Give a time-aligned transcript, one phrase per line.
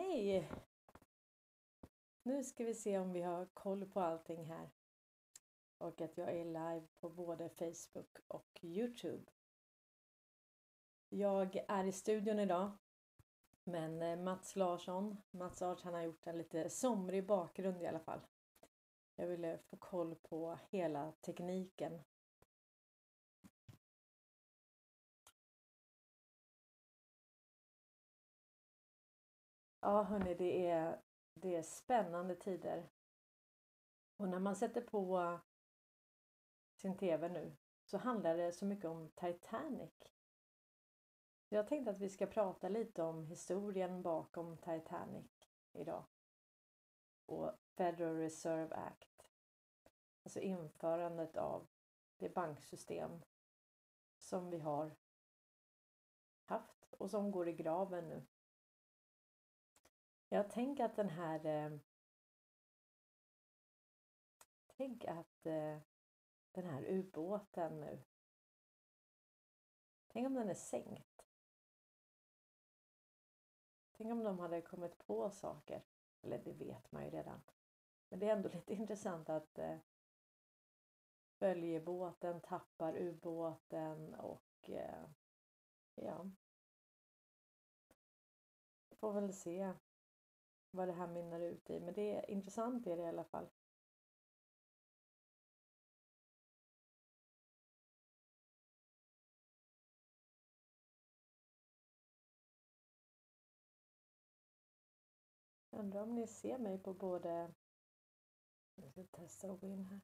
[0.00, 0.50] Hej!
[2.22, 4.70] Nu ska vi se om vi har koll på allting här.
[5.78, 9.32] Och att jag är live på både Facebook och Youtube.
[11.08, 12.70] Jag är i studion idag.
[13.64, 18.00] Men eh, Mats Larsson, Mats Art, han har gjort en lite somrig bakgrund i alla
[18.00, 18.20] fall.
[19.16, 22.02] Jag ville få koll på hela tekniken.
[29.80, 31.02] Ja hörni, det är,
[31.34, 32.88] det är spännande tider.
[34.16, 35.38] Och när man sätter på
[36.74, 39.92] sin TV nu så handlar det så mycket om Titanic.
[41.48, 45.30] Jag tänkte att vi ska prata lite om historien bakom Titanic
[45.72, 46.04] idag.
[47.26, 49.28] Och Federal Reserve Act.
[50.22, 51.68] Alltså införandet av
[52.16, 53.22] det banksystem
[54.18, 54.96] som vi har
[56.44, 58.26] haft och som går i graven nu.
[60.32, 61.78] Jag tänker att den här eh,
[64.66, 65.78] Tänk att eh,
[66.52, 68.02] den här ubåten nu
[70.08, 71.26] Tänk om den är sänkt.
[73.92, 75.82] Tänk om de hade kommit på saker.
[76.22, 77.42] Eller det vet man ju redan.
[78.08, 79.78] Men det är ändå lite intressant att eh,
[81.38, 85.04] följebåten tappar ubåten och eh,
[85.94, 86.30] ja.
[88.90, 89.74] Får väl se
[90.70, 91.80] vad det här mynnar ut i.
[91.80, 93.48] Men det är intressant är det i alla fall.
[105.70, 107.54] Undrar om ni ser mig på både...
[108.74, 110.00] Jag ska testa att gå in här.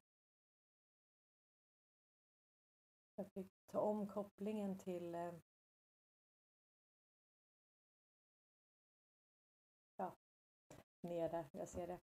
[3.15, 5.33] Jag fick ta om kopplingen till eh,
[11.07, 11.99] ner där, jag ser det.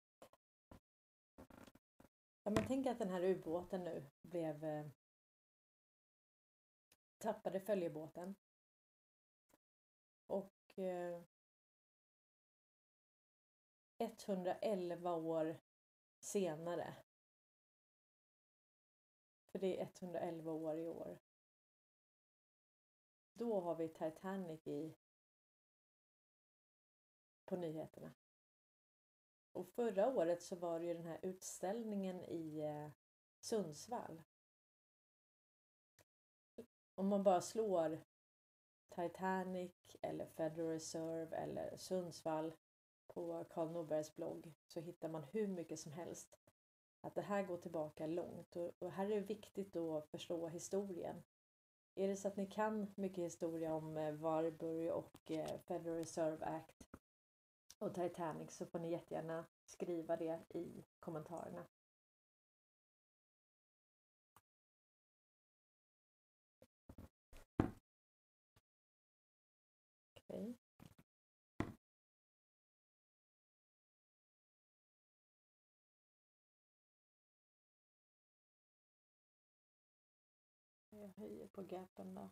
[2.43, 4.87] Ja, men tänk att den här ubåten nu blev eh,
[7.19, 8.35] tappade följebåten.
[10.27, 11.23] Och eh,
[13.99, 15.61] 111 år
[16.21, 16.95] senare.
[19.47, 21.19] För det är 111 år i år.
[23.33, 24.97] Då har vi Titanic i
[27.45, 28.15] på nyheterna.
[29.59, 32.91] Och förra året så var det ju den här utställningen i eh,
[33.41, 34.23] Sundsvall.
[36.95, 38.01] Om man bara slår
[38.89, 42.53] Titanic eller Federal Reserve eller Sundsvall
[43.07, 46.39] på Karl Norbergs blogg så hittar man hur mycket som helst.
[47.01, 51.23] Att det här går tillbaka långt och, här är det viktigt att förstå historien.
[51.95, 56.47] Är det så att ni kan mycket historia om eh, Warburg och eh, Federal Reserve
[56.47, 56.88] Act
[57.79, 61.67] och Titanic så får ni jättegärna skriva det i kommentarerna.
[70.17, 70.55] Okay.
[80.91, 82.31] Jag höjer på gapen då.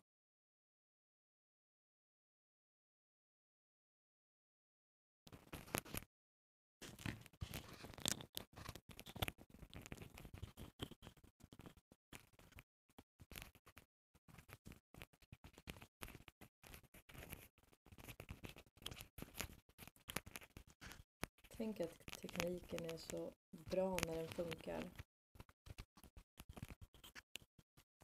[21.67, 24.91] Tänker att tekniken är så bra när den funkar.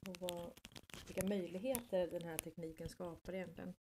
[0.07, 0.60] Och vad,
[1.07, 3.74] vilka möjligheter den här tekniken skapar egentligen.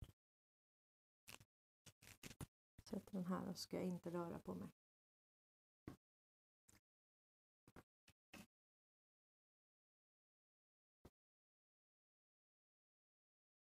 [2.83, 4.67] Sätter den här och ska jag inte röra på mig.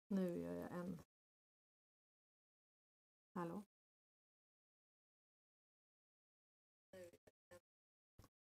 [0.07, 1.01] Nu gör jag en.
[3.33, 3.66] Hallå?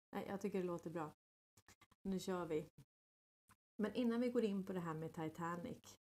[0.09, 1.11] Nej, jag tycker det låter bra.
[2.01, 2.69] Nu kör vi.
[3.75, 5.97] Men innan vi går in på det här med Titanic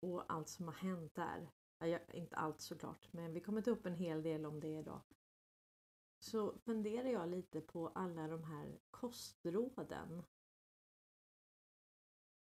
[0.00, 1.50] och allt som har hänt där.
[1.78, 5.02] Ja, inte allt såklart, men vi kommer ta upp en hel del om det idag.
[6.18, 10.22] Så funderar jag lite på alla de här kostråden.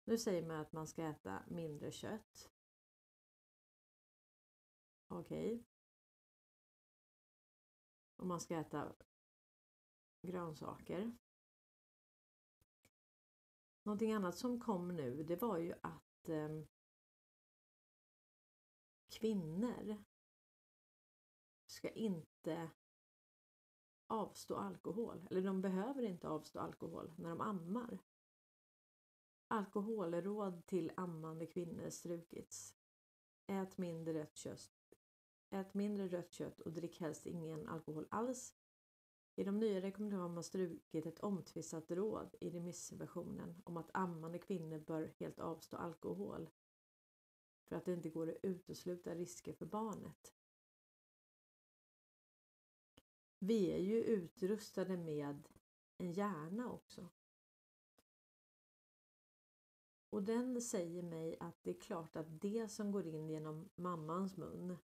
[0.03, 2.51] Nu säger man att man ska äta mindre kött.
[5.07, 5.53] Okej.
[5.53, 5.63] Okay.
[8.15, 8.93] Och man ska äta
[10.27, 11.17] grönsaker.
[13.83, 16.49] Någonting annat som kom nu det var ju att eh,
[19.09, 20.03] kvinnor
[21.65, 22.71] ska inte
[24.07, 25.27] avstå alkohol.
[25.29, 27.99] Eller de behöver inte avstå alkohol när de ammar.
[29.47, 32.75] Alkoholråd till ammande kvinnor strukits.
[33.47, 34.93] Ät mindre rött kött.
[35.49, 38.55] Ät mindre rött kött och drick helst ingen alkohol alls.
[39.35, 44.39] I de nya rekommendationerna har man strukit ett omtvistat råd i remissversionen om att ammande
[44.39, 46.49] kvinnor bör helt avstå alkohol
[47.63, 50.33] för att det inte går att utesluta risker för barnet.
[53.39, 55.49] Vi är ju utrustade med
[55.97, 57.09] en hjärna också.
[60.09, 64.37] Och den säger mig att det är klart att det som går in genom mammans
[64.37, 64.77] mun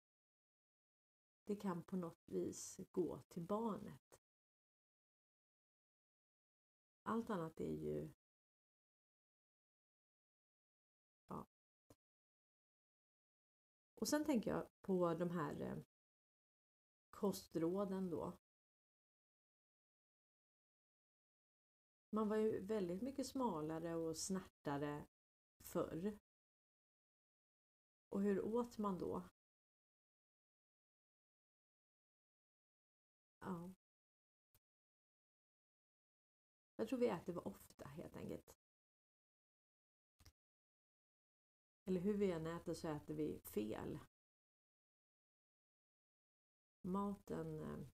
[1.45, 4.18] det kan på något vis gå till barnet.
[7.09, 8.13] Allt annat är ju
[11.29, 11.47] ja.
[13.95, 15.79] Och sen tänker jag på de här eh,
[17.11, 18.39] kostråden då.
[22.11, 25.07] Man var ju väldigt mycket smalare och snärtare
[25.61, 26.19] förr.
[28.09, 29.29] Och hur åt man då?
[33.41, 33.78] Ja.
[36.79, 38.57] Jag tror vi äter för ofta helt enkelt.
[41.85, 43.99] Eller hur vi än äter så äter vi fel.
[46.81, 47.61] Maten...
[47.61, 47.87] Eh,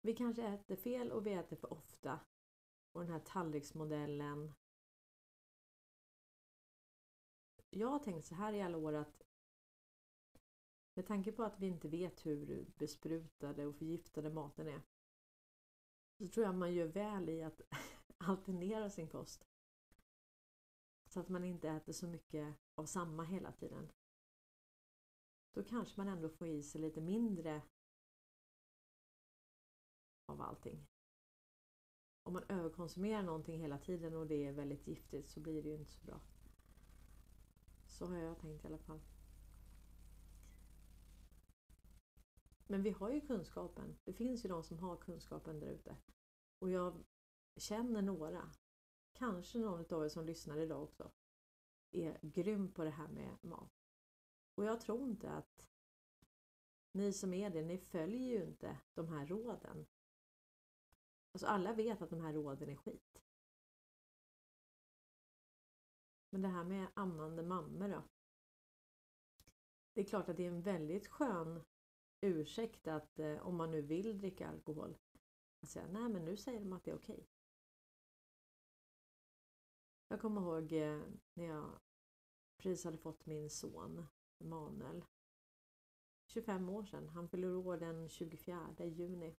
[0.00, 2.20] vi kanske äter fel och vi äter för ofta.
[2.92, 4.54] Och den här tallriksmodellen.
[7.70, 9.22] Jag har tänkt så här i alla år att
[10.94, 14.82] med tanke på att vi inte vet hur besprutade och förgiftade maten är
[16.22, 17.60] så tror jag man gör väl i att
[18.18, 19.44] alternera sin kost.
[21.06, 23.92] Så att man inte äter så mycket av samma hela tiden.
[25.52, 27.62] Då kanske man ändå får i sig lite mindre
[30.26, 30.86] av allting.
[32.22, 35.74] Om man överkonsumerar någonting hela tiden och det är väldigt giftigt så blir det ju
[35.74, 36.20] inte så bra.
[37.86, 39.00] Så har jag tänkt i alla fall.
[42.66, 43.96] Men vi har ju kunskapen.
[44.04, 45.96] Det finns ju de som har kunskapen där ute.
[46.62, 47.04] Och jag
[47.56, 48.50] känner några,
[49.12, 51.12] kanske någon av er som lyssnar idag också,
[51.90, 53.88] är grym på det här med mat.
[54.54, 55.68] Och jag tror inte att
[56.92, 59.86] ni som är det, ni följer ju inte de här råden.
[61.32, 63.22] Alltså alla vet att de här råden är skit.
[66.30, 68.02] Men det här med ammande mammor då.
[69.92, 71.64] Det är klart att det är en väldigt skön
[72.20, 74.96] ursäkt att eh, om man nu vill dricka alkohol
[75.68, 77.28] säga nej men nu säger de att det är okej.
[80.08, 81.02] Jag kommer ihåg eh,
[81.34, 81.78] när jag
[82.56, 84.06] precis hade fått min son
[84.38, 85.04] Emanuel.
[86.26, 87.08] 25 år sedan.
[87.08, 89.36] Han fyller år den 24 juni.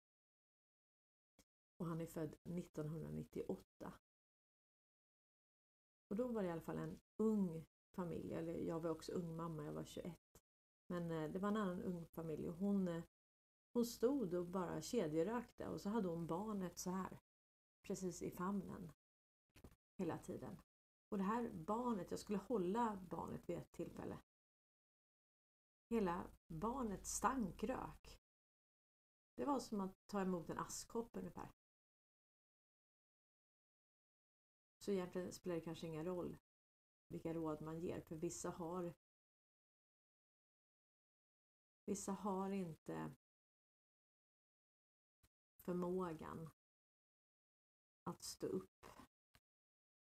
[1.78, 3.94] Och han är född 1998.
[6.08, 9.36] Och då var det i alla fall en ung familj, eller jag var också ung
[9.36, 10.20] mamma, jag var 21.
[10.88, 13.04] Men eh, det var en annan ung familj och hon, eh,
[13.74, 17.20] hon stod och bara kedjerökte och så hade hon barnet så här
[17.82, 18.92] precis i famnen
[19.96, 20.62] hela tiden.
[21.10, 24.20] Och det här barnet, jag skulle hålla barnet vid ett tillfälle.
[25.90, 28.22] Hela barnet stank rök.
[29.36, 31.52] Det var som att ta emot en askkopp ungefär.
[34.80, 36.38] Så egentligen spelar det kanske ingen roll
[37.08, 38.94] vilka råd man ger för vissa har
[41.86, 43.12] Vissa har inte
[45.66, 46.50] förmågan
[48.04, 48.86] att stå upp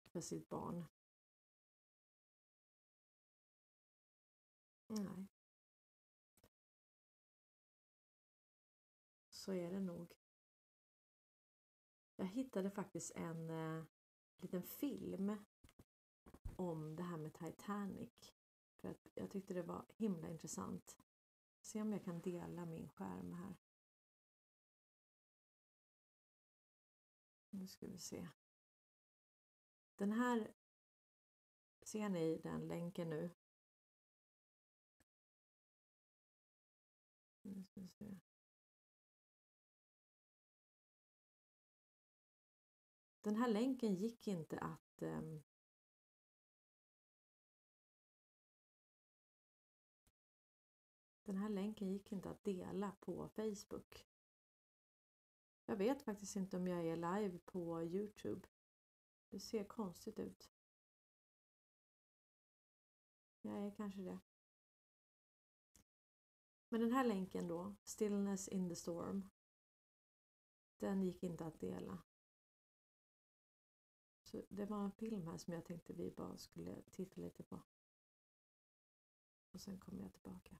[0.03, 0.85] för sitt barn.
[4.87, 5.27] Nej.
[9.29, 10.13] Så är det nog.
[12.15, 13.83] Jag hittade faktiskt en eh,
[14.37, 15.45] liten film
[16.55, 18.33] om det här med Titanic.
[18.75, 20.97] För att jag tyckte det var himla intressant.
[21.61, 23.55] Se om jag kan dela min skärm här.
[27.53, 28.27] Nu ska vi se.
[29.95, 30.53] Den här,
[31.81, 33.29] ser ni den länken nu?
[37.41, 38.19] Nu ska vi se.
[43.21, 45.43] Den här länken gick inte att um,
[51.23, 54.10] Den här länken gick inte att dela på Facebook.
[55.65, 58.47] Jag vet faktiskt inte om jag är live på Youtube.
[59.29, 60.51] Det ser konstigt ut.
[63.41, 64.19] Jag är kanske det.
[66.69, 69.29] Men den här länken då, Stillness in the Storm,
[70.77, 72.03] den gick inte att dela.
[74.23, 77.61] Så det var en film här som jag tänkte vi bara skulle titta lite på.
[79.51, 80.57] Och sen kommer jag tillbaka.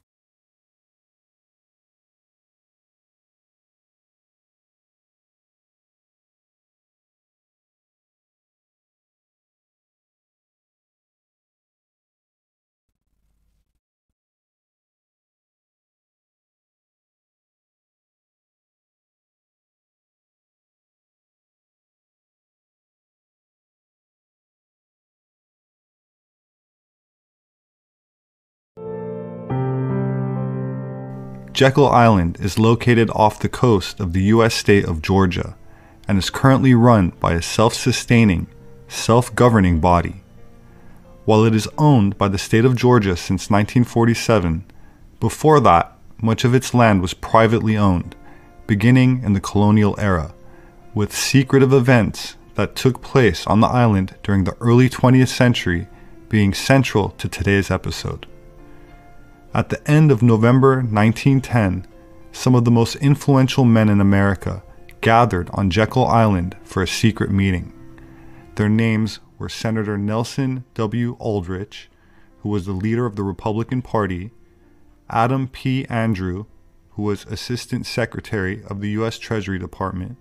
[31.62, 34.56] Jekyll Island is located off the coast of the U.S.
[34.56, 35.56] state of Georgia
[36.08, 38.48] and is currently run by a self sustaining,
[38.88, 40.24] self governing body.
[41.26, 44.66] While it is owned by the state of Georgia since 1947,
[45.20, 48.16] before that, much of its land was privately owned,
[48.66, 50.34] beginning in the colonial era,
[50.96, 55.88] with secretive events that took place on the island during the early 20th century
[56.28, 58.26] being central to today's episode.
[59.54, 61.86] At the end of November 1910,
[62.32, 64.64] some of the most influential men in America
[65.02, 67.74] gathered on Jekyll Island for a secret meeting.
[68.56, 71.18] Their names were Senator Nelson W.
[71.20, 71.90] Aldrich,
[72.40, 74.32] who was the leader of the Republican Party,
[75.10, 75.86] Adam P.
[75.90, 76.46] Andrew,
[76.92, 79.18] who was Assistant Secretary of the U.S.
[79.18, 80.18] Treasury Department,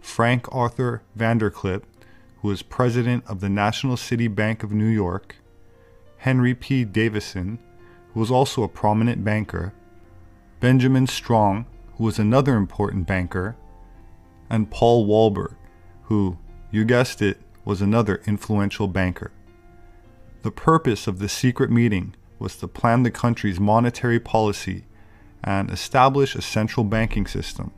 [0.00, 1.84] Frank Arthur Vanderclip,
[2.42, 5.36] who was President of the National City Bank of New York,
[6.18, 6.84] Henry P.
[6.84, 7.60] Davison,
[8.18, 9.72] who was also a prominent banker,
[10.58, 13.56] Benjamin Strong, who was another important banker,
[14.50, 15.54] and Paul Walberg,
[16.02, 16.36] who,
[16.72, 19.30] you guessed it, was another influential banker.
[20.42, 24.84] The purpose of the secret meeting was to plan the country's monetary policy
[25.44, 27.70] and establish a central banking system,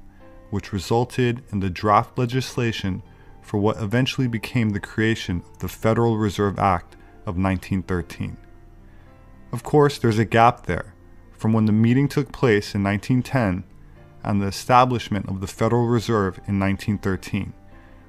[0.48, 3.02] which resulted in the draft legislation
[3.42, 6.94] for what eventually became the creation of the Federal Reserve Act
[7.26, 8.38] of 1913.
[9.52, 10.94] Of course, there's a gap there
[11.32, 13.64] from when the meeting took place in 1910
[14.22, 17.52] and the establishment of the Federal Reserve in 1913,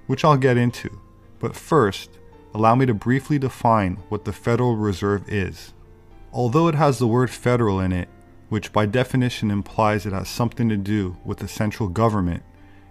[0.07, 1.00] which I'll get into.
[1.39, 2.19] But first,
[2.53, 5.74] allow me to briefly define what the Federal Reserve is.
[6.33, 8.10] Although it has the word federal in it,
[8.50, 12.43] which by definition implies it has something to do with the central government,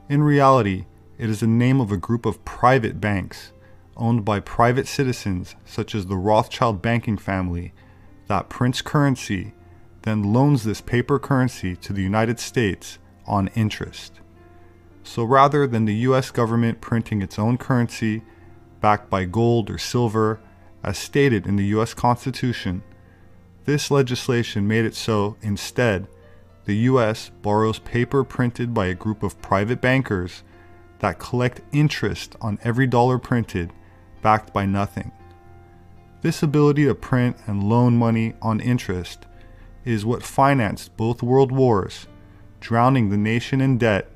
[0.09, 0.87] in reality,
[1.19, 3.53] it is the name of a group of private banks
[3.97, 7.73] owned by private citizens such as the Rothschild banking family
[8.31, 9.53] that prints currency,
[10.03, 12.97] then loans this paper currency to the United States
[13.27, 14.21] on interest.
[15.03, 18.23] So rather than the US government printing its own currency,
[18.81, 20.39] backed by gold or silver,
[20.85, 22.85] as stated in the US Constitution,
[23.65, 26.07] this legislation made it so instead
[26.67, 30.45] the US borrows paper printed by a group of private bankers
[31.01, 33.73] that collect interest on every dollar printed,
[34.23, 35.11] backed by nothing.
[36.23, 39.25] This ability to print and loan money on interest
[39.87, 42.07] is what financed both world wars,
[42.61, 44.11] drowning the nation in debt,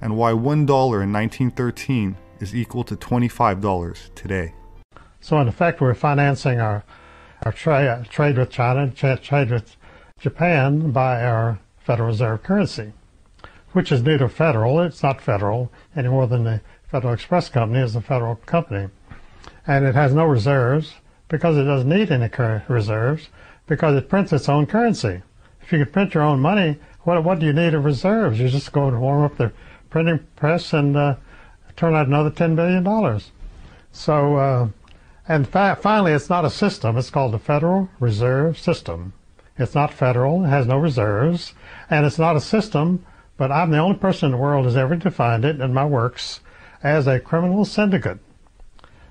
[0.00, 4.54] and why $1 in 1913 is equal to $25 today.
[5.20, 6.84] So, in effect, we're financing our,
[7.42, 9.76] our tra- uh, trade with China, tra- trade with
[10.20, 12.92] Japan by our Federal Reserve currency,
[13.72, 17.96] which is neither federal, it's not federal any more than the Federal Express Company is
[17.96, 18.88] a federal company.
[19.66, 20.94] And it has no reserves,
[21.30, 22.28] because it doesn't need any
[22.68, 23.30] reserves
[23.66, 25.22] because it prints its own currency.
[25.62, 28.38] If you can print your own money, what, what do you need of reserves?
[28.38, 29.52] You just go and warm up the
[29.88, 31.14] printing press and uh,
[31.76, 33.20] turn out another $10 billion.
[33.92, 34.68] So, uh,
[35.28, 36.98] and fa- finally, it's not a system.
[36.98, 39.12] It's called the Federal Reserve System.
[39.56, 40.44] It's not federal.
[40.44, 41.54] It has no reserves.
[41.88, 43.06] And it's not a system,
[43.36, 46.40] but I'm the only person in the world who's ever defined it in my works
[46.82, 48.18] as a criminal syndicate.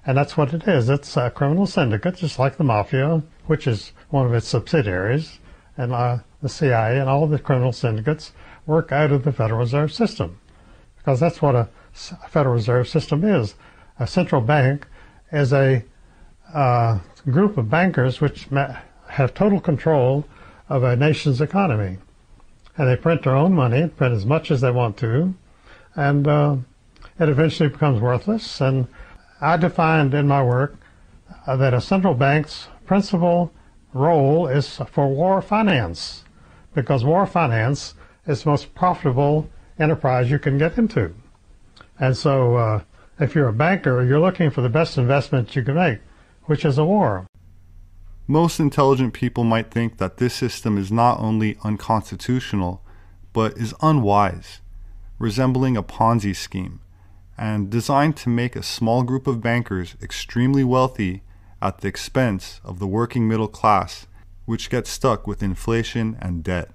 [0.05, 0.89] And that's what it is.
[0.89, 5.39] It's a criminal syndicate, just like the mafia, which is one of its subsidiaries,
[5.77, 8.31] and uh, the CIA and all the criminal syndicates
[8.65, 10.39] work out of the Federal Reserve System.
[10.97, 11.69] Because that's what a
[12.29, 13.55] Federal Reserve System is.
[13.99, 14.87] A central bank
[15.31, 15.83] is a
[16.53, 18.47] uh, group of bankers which
[19.07, 20.25] have total control
[20.69, 21.97] of a nation's economy.
[22.77, 25.33] And they print their own money, print as much as they want to,
[25.95, 26.55] and uh,
[27.19, 28.87] it eventually becomes worthless and
[29.41, 30.75] I defined in my work
[31.47, 33.51] uh, that a central bank's principal
[33.93, 36.23] role is for war finance
[36.73, 37.95] because war finance
[38.27, 41.13] is the most profitable enterprise you can get into.
[41.99, 42.81] And so uh,
[43.19, 45.99] if you're a banker, you're looking for the best investment you can make,
[46.45, 47.25] which is a war.
[48.27, 52.81] Most intelligent people might think that this system is not only unconstitutional,
[53.33, 54.61] but is unwise,
[55.17, 56.79] resembling a Ponzi scheme,
[57.39, 61.23] and designed to make a small group of bankers extremely wealthy
[61.61, 64.07] at the expense of the working middle class,
[64.43, 66.69] which gets stuck with inflation and debt.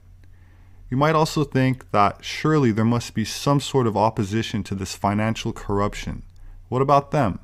[0.89, 4.97] You might also think that surely there must be some sort of opposition to this
[4.97, 6.23] financial corruption.
[6.71, 7.41] What about them?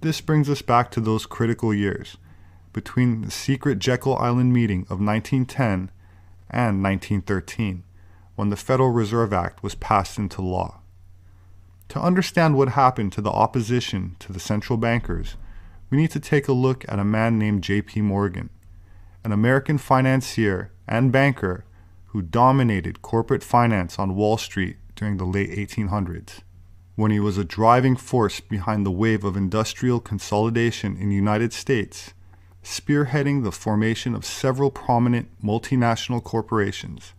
[0.00, 2.18] This brings us back to those critical years
[2.72, 5.90] between the secret Jekyll Island meeting of 1910
[6.50, 7.82] and 1913,
[8.36, 10.77] when the Federal Reserve Act was passed into law.
[11.90, 15.36] To understand what happened to the opposition to the central bankers,
[15.90, 18.02] we need to take a look at a man named J.P.
[18.02, 18.50] Morgan,
[19.24, 21.64] an American financier and banker
[22.08, 26.40] who dominated corporate finance on Wall Street during the late 1800s,
[26.94, 31.54] when he was a driving force behind the wave of industrial consolidation in the United
[31.54, 32.12] States,
[32.62, 37.14] spearheading the formation of several prominent multinational corporations,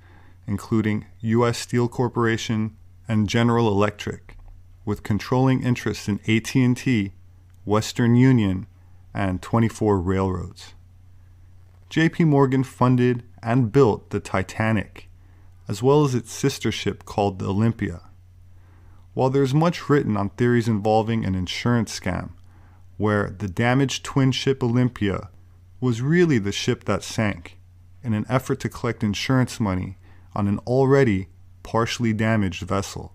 [0.46, 1.58] including U.S.
[1.58, 2.76] Steel Corporation
[3.08, 4.36] and General Electric,
[4.90, 7.14] with controlling interests in AT&T
[7.70, 8.66] Western Union,
[9.14, 10.74] and 24 railroads.
[11.92, 15.08] JP Morgan funded and built the Titanic,
[15.68, 18.02] as well as its sister ship called the Olympia.
[19.14, 22.32] While there's much written on theories involving an insurance scam,
[22.98, 25.30] where the damaged twin ship Olympia
[25.80, 27.60] was really the ship that sank
[28.04, 29.98] in an effort to collect insurance money
[30.34, 31.28] on an already
[31.62, 33.14] partially damaged vessel.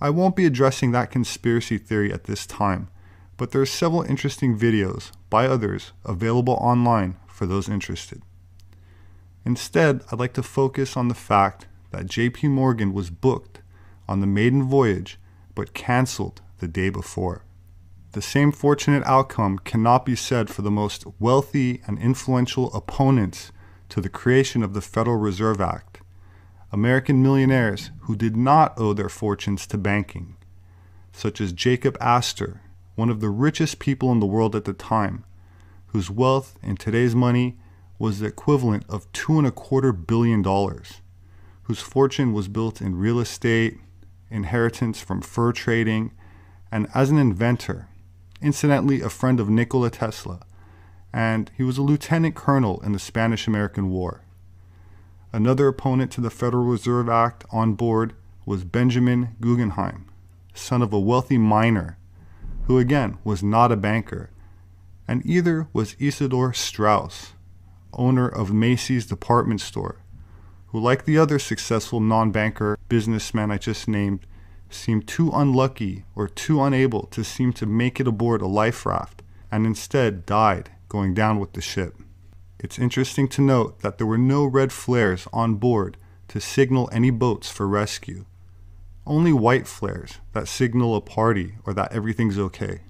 [0.00, 2.88] I won't be addressing that conspiracy theory at this time
[3.38, 8.20] but there are several interesting videos by others available online for those interested.
[9.46, 13.60] Instead, I'd like to focus on the fact that JP Morgan was booked
[14.06, 15.18] on the maiden voyage
[15.54, 17.44] but canceled the day before.
[18.12, 23.52] The same fortunate outcome cannot be said for the most wealthy and influential opponents
[23.90, 25.87] to the creation of the Federal Reserve Act,
[26.70, 30.36] American millionaires who did not owe their fortunes to banking,
[31.12, 32.60] such as Jacob Astor
[32.98, 35.24] one of the richest people in the world at the time,
[35.88, 37.56] whose wealth in today's money
[37.96, 41.00] was the equivalent of two and a quarter billion dollars,
[41.62, 43.78] whose fortune was built in real estate,
[44.30, 46.10] inheritance from fur trading,
[46.72, 47.88] and as an inventor,
[48.42, 50.40] incidentally a friend of Nikola Tesla,
[51.12, 54.22] and he was a lieutenant colonel in the Spanish American War.
[55.32, 58.14] Another opponent to the Federal Reserve Act on board
[58.46, 60.06] was Benjamin Guggenheim,
[60.54, 61.98] son of a wealthy miner
[62.64, 64.30] who again was not a banker,
[65.06, 67.32] and either was Isidor Straus,
[67.92, 70.02] owner of Macy's department store,
[70.68, 74.26] who, like the other successful non banker businessman I just named,
[74.70, 79.22] seemed too unlucky or too unable to seem to make it aboard a life raft
[79.50, 81.94] and instead died going down with the ship.
[82.60, 85.96] It's interesting to note that there were no red flares on board
[86.28, 88.24] to signal any boats for rescue
[89.08, 92.82] only white flares that signal a party or that everything's okay.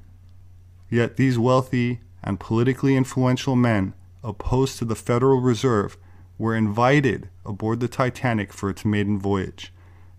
[0.90, 5.96] Yet these wealthy and politically influential men opposed to the Federal Reserve
[6.36, 9.72] were invited aboard the Titanic for its maiden voyage,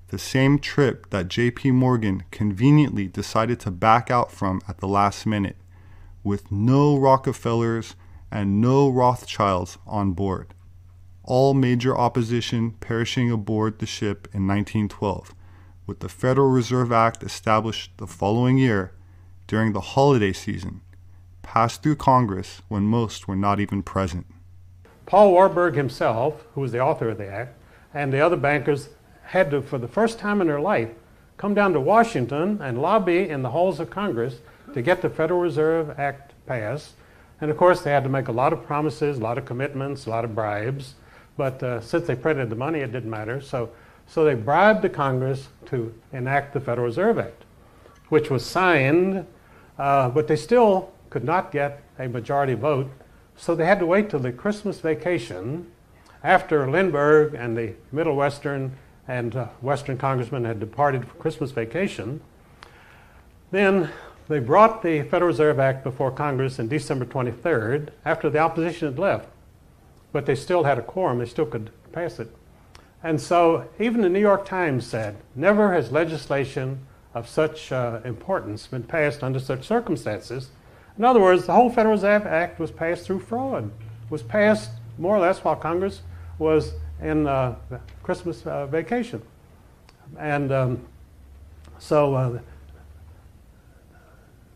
[0.07, 5.25] the same trip that JP Morgan conveniently decided to back out from at the last
[5.25, 5.57] minute,
[6.23, 7.95] with no Rockefellers
[8.32, 10.54] and no Rothschilds on board.
[11.24, 15.34] All major opposition perishing aboard the ship in 1912
[15.89, 18.92] with the Federal Reserve Act established the following year
[19.48, 20.82] during the holiday season,
[21.42, 24.28] passed through Congress when most were not even present.
[25.08, 27.56] Paul Warburg himself, who was the author of the act,
[27.92, 28.89] and the other bankers
[29.24, 30.89] had to, for the first time in their life,
[31.38, 34.42] come down to Washington and lobby in the halls of Congress
[34.76, 36.94] to get the Federal Reserve Act passed.
[37.41, 40.06] And of course, they had to make a lot of promises, a lot of commitments,
[40.06, 40.95] a lot of bribes.
[41.38, 43.41] But uh, since they printed the money, it didn't matter.
[43.41, 43.71] So
[44.10, 47.45] so they bribed the Congress to enact the Federal Reserve Act,
[48.10, 49.25] which was signed,
[49.78, 52.89] uh, but they still could not get a majority vote.
[53.38, 55.71] So they had to wait till the Christmas vacation
[56.23, 58.75] after Lindbergh and the Middle Western
[59.08, 62.19] and uh, Western congressmen had departed for Christmas vacation.
[63.52, 63.91] Then
[64.30, 69.00] they brought the Federal Reserve Act before Congress on December 23rd after the opposition had
[69.00, 69.28] left.
[70.12, 72.34] But they still had a quorum, they still could pass it.
[73.04, 78.68] And so even the New York Times said, never has legislation of such uh, importance
[78.68, 80.50] been passed under such circumstances.
[80.98, 83.72] In other words, the whole Federal Reserve Act was passed through fraud,
[84.10, 86.02] was passed more or less while Congress
[86.38, 87.56] was in uh,
[88.04, 89.22] Christmas uh, vacation.
[90.20, 90.86] And um,
[91.80, 92.39] so uh,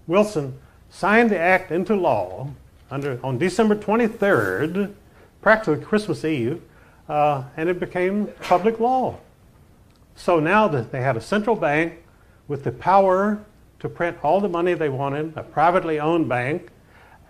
[0.07, 2.49] Wilson signed the act into law
[2.91, 4.93] under, on December 23rd,
[5.41, 6.61] practically Christmas Eve,
[7.09, 9.17] uh, and it became public law.
[10.15, 12.03] So now that they had a central bank
[12.47, 13.43] with the power
[13.79, 16.69] to print all the money they wanted, a privately owned bank,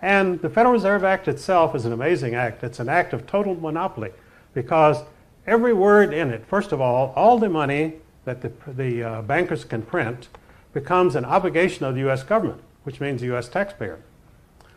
[0.02, 2.62] and the Federal Reserve Act itself is an amazing act.
[2.62, 4.10] It's an act of total monopoly
[4.52, 5.02] because
[5.46, 7.94] every word in it, first of all, all the money
[8.26, 10.28] that the, the uh, bankers can print
[10.74, 12.22] becomes an obligation of the U.S.
[12.22, 13.48] government, which means the U.S.
[13.48, 14.00] taxpayer.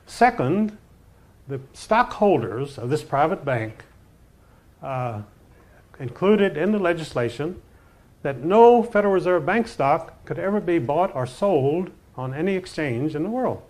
[0.05, 0.77] Second,
[1.47, 3.83] the stockholders of this private bank
[4.81, 5.21] uh,
[5.99, 7.61] included in the legislation
[8.21, 13.15] that no Federal Reserve Bank stock could ever be bought or sold on any exchange
[13.15, 13.61] in the world.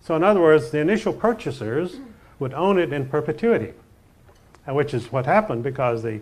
[0.00, 1.96] So, in other words, the initial purchasers
[2.38, 3.72] would own it in perpetuity,
[4.66, 6.20] which is what happened because the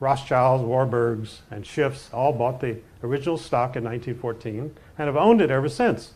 [0.00, 5.50] Rothschilds, Warburgs, and Schiffs all bought the original stock in 1914 and have owned it
[5.50, 6.14] ever since.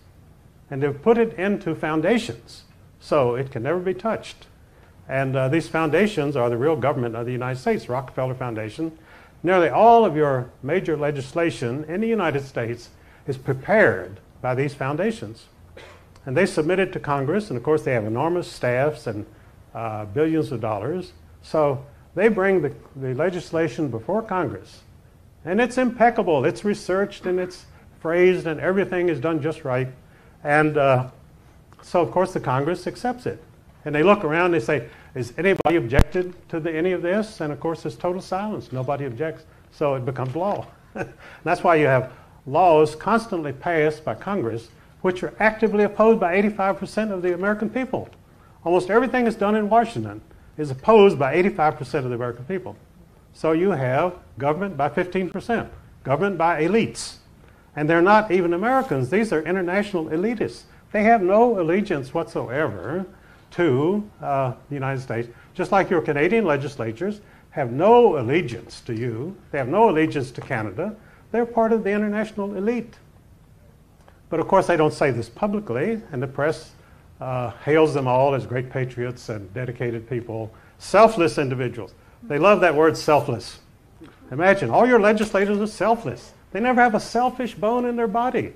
[0.71, 2.65] And they've put it into foundations
[2.99, 4.47] so it can never be touched.
[5.07, 8.99] And uh, these foundations are the real government of the United States, Rockefeller Foundation.
[9.43, 12.89] Nearly all of your major legislation in the United States
[13.27, 15.47] is prepared by these foundations.
[16.25, 19.27] And they submit it to Congress, and of course, they have enormous staffs and
[19.75, 21.13] uh, billions of dollars.
[21.43, 24.83] So they bring the, the legislation before Congress,
[25.45, 26.45] and it's impeccable.
[26.45, 27.67] It's researched and it's
[28.01, 29.89] phrased, and everything is done just right.
[30.43, 31.11] And uh,
[31.83, 33.43] so, of course, the Congress accepts it.
[33.85, 37.41] And they look around and they say, Is anybody objected to the, any of this?
[37.41, 38.73] And of course, there's total silence.
[38.73, 39.45] Nobody objects.
[39.73, 40.67] So it becomes law.
[41.45, 42.13] that's why you have
[42.47, 44.69] laws constantly passed by Congress
[45.05, 48.09] which are actively opposed by 85% of the American people.
[48.65, 50.23] Almost everything is done in Washington
[50.57, 52.77] is opposed by 85% of the American people.
[53.33, 55.69] So you have government by 15%,
[56.05, 57.17] government by elites.
[57.77, 60.63] And they're not even Americans, these are international elitists.
[60.93, 63.05] They have no allegiance whatsoever
[63.53, 69.37] to uh, the United States, just like your Canadian legislatures have no allegiance to you,
[69.53, 70.95] they have no allegiance to Canada.
[71.31, 72.95] They're part of the international elite.
[74.29, 76.73] But of course, they don't say this publicly, and the press
[77.25, 81.95] uh, hails them all as great patriots and dedicated people, selfless individuals.
[82.23, 83.61] They love that word selfless.
[84.31, 86.33] Imagine all your legislators are selfless.
[86.53, 88.53] They never have a selfish bone in their body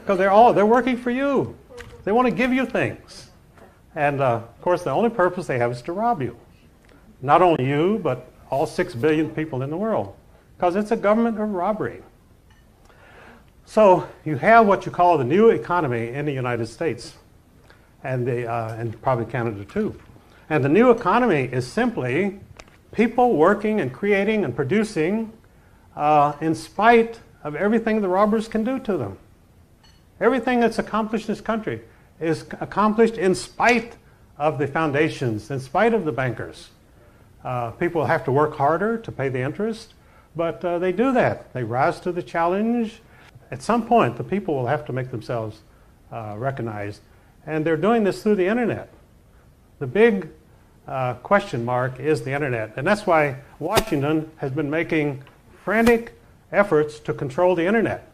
[0.00, 1.56] because they're all they're working for you.
[2.04, 3.30] They want to give you things,
[3.94, 6.36] and uh, of course, the only purpose they have is to rob you.
[7.22, 10.14] Not only you, but all six billion people in the world,
[10.56, 12.02] because it's a government of robbery.
[13.64, 17.14] So you have what you call the new economy in the United States,
[18.04, 19.94] and the uh, and probably Canada too.
[20.48, 22.40] And the new economy is simply
[22.92, 25.32] people working and creating and producing
[25.96, 29.18] uh, in spite of everything the robbers can do to them.
[30.20, 31.80] Everything that's accomplished in this country
[32.20, 33.96] is accomplished in spite
[34.38, 36.70] of the foundations, in spite of the bankers.
[37.44, 39.94] Uh, people have to work harder to pay the interest,
[40.36, 41.52] but uh, they do that.
[41.54, 43.00] They rise to the challenge
[43.50, 45.60] at some point, the people will have to make themselves
[46.12, 47.00] uh, recognized.
[47.50, 48.90] And they're doing this through the internet.
[49.80, 50.28] The big
[50.86, 52.74] uh, question mark is the internet.
[52.76, 55.24] And that's why Washington has been making
[55.64, 56.14] frantic
[56.52, 58.08] efforts to control the internet.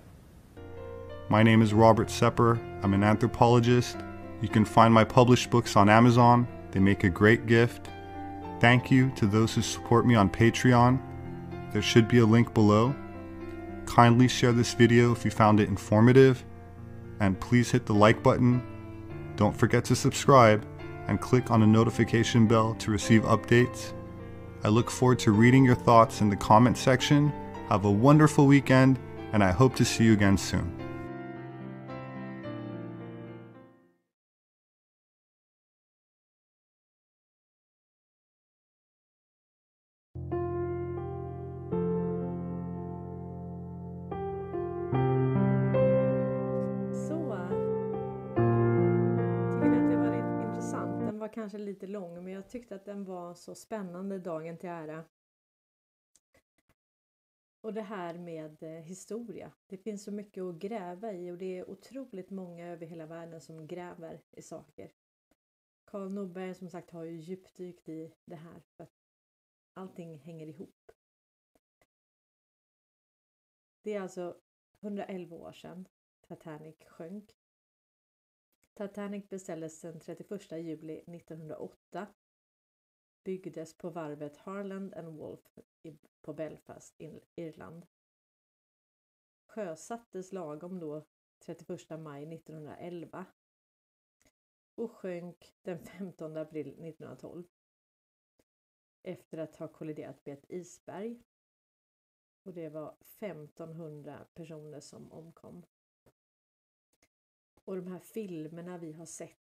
[1.29, 2.59] My name is Robert Sepper.
[2.83, 3.99] I'm an anthropologist.
[4.41, 6.49] You can find my published books on Amazon.
[6.71, 7.91] They make a great gift.
[8.59, 10.99] Thank you to those who support me on Patreon.
[11.75, 12.97] There should be a link below.
[13.85, 16.43] Kindly share this video if you found it informative,
[17.21, 18.63] and please hit the like button.
[19.37, 20.67] Don't forget to subscribe
[21.09, 23.93] and click on the notification bell to receive updates.
[24.65, 27.33] I look forward to reading your thoughts in the comment section.
[27.69, 28.99] Have a wonderful weekend,
[29.33, 30.86] and I hope to see you again soon.
[52.77, 55.05] Att den var så spännande dagen till ära.
[57.61, 59.53] Och det här med eh, historia.
[59.67, 63.41] Det finns så mycket att gräva i och det är otroligt många över hela världen
[63.41, 64.93] som gräver i saker.
[65.85, 68.95] Karl Norberg som sagt har ju djupdykt i det här för att
[69.73, 70.93] allting hänger ihop.
[73.83, 74.41] Det är alltså
[74.81, 75.89] 111 år sedan
[76.29, 77.37] Titanic sjönk
[78.77, 82.07] Titanic beställdes den 31 juli 1908.
[83.27, 85.59] Byggdes på varvet Harland and Wolff
[86.23, 86.95] på Belfast,
[87.37, 87.87] Irland.
[89.47, 91.07] Sjösattes lagom då
[91.39, 93.27] 31 maj 1911.
[94.75, 97.45] och sjönk den 15 april 1912
[99.03, 101.23] efter att ha kolliderat med ett isberg.
[102.43, 105.67] Och det var 1500 personer som omkom.
[107.65, 109.46] Och de här filmerna vi har sett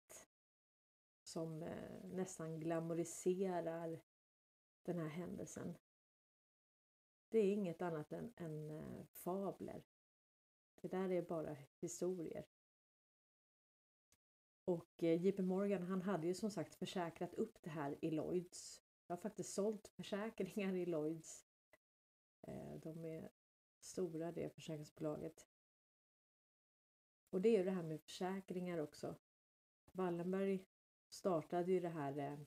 [1.30, 4.02] som eh, nästan glamoriserar
[4.82, 5.78] den här händelsen.
[7.30, 9.84] Det är inget annat än, än eh, fabler.
[10.82, 12.46] Det där är bara historier.
[14.66, 18.84] Och eh, JP Morgan han hade ju som sagt försäkrat upp det här i Lloyds.
[19.08, 21.46] Jag har faktiskt sålt försäkringar i Lloyds.
[22.42, 23.32] Eh, de är
[23.80, 25.48] stora det försäkringsbolaget.
[27.30, 29.16] Och det är ju det här med försäkringar också.
[29.92, 30.66] Wallenberg
[31.10, 32.40] startade ju det här, eh,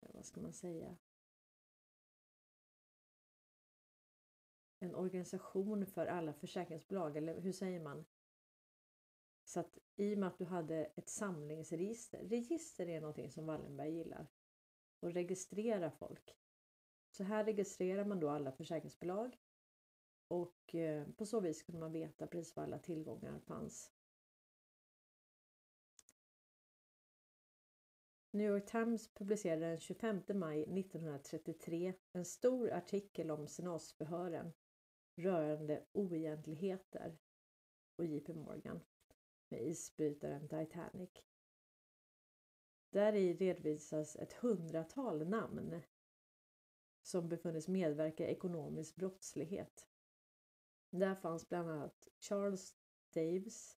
[0.00, 0.96] vad ska man säga,
[4.78, 8.04] en organisation för alla försäkringsbolag, eller hur säger man?
[9.44, 13.90] Så att i och med att du hade ett samlingsregister, register är någonting som Wallenberg
[13.90, 14.26] gillar,
[15.00, 16.36] och registrera folk.
[17.10, 19.38] Så här registrerar man då alla försäkringsbolag
[20.28, 23.91] och eh, på så vis kunde man veta precis var alla tillgångar fanns.
[28.34, 34.52] New York Times publicerade den 25 maj 1933 en stor artikel om senatsförhören
[35.14, 37.18] rörande oegentligheter
[37.96, 38.80] och JP Morgan
[39.48, 41.10] med isbrytaren Titanic.
[42.90, 45.82] Där i redovisas ett hundratal namn
[47.02, 49.88] som befunnits medverka i ekonomisk brottslighet.
[50.90, 52.76] Där fanns bland annat Charles
[53.14, 53.78] Daves,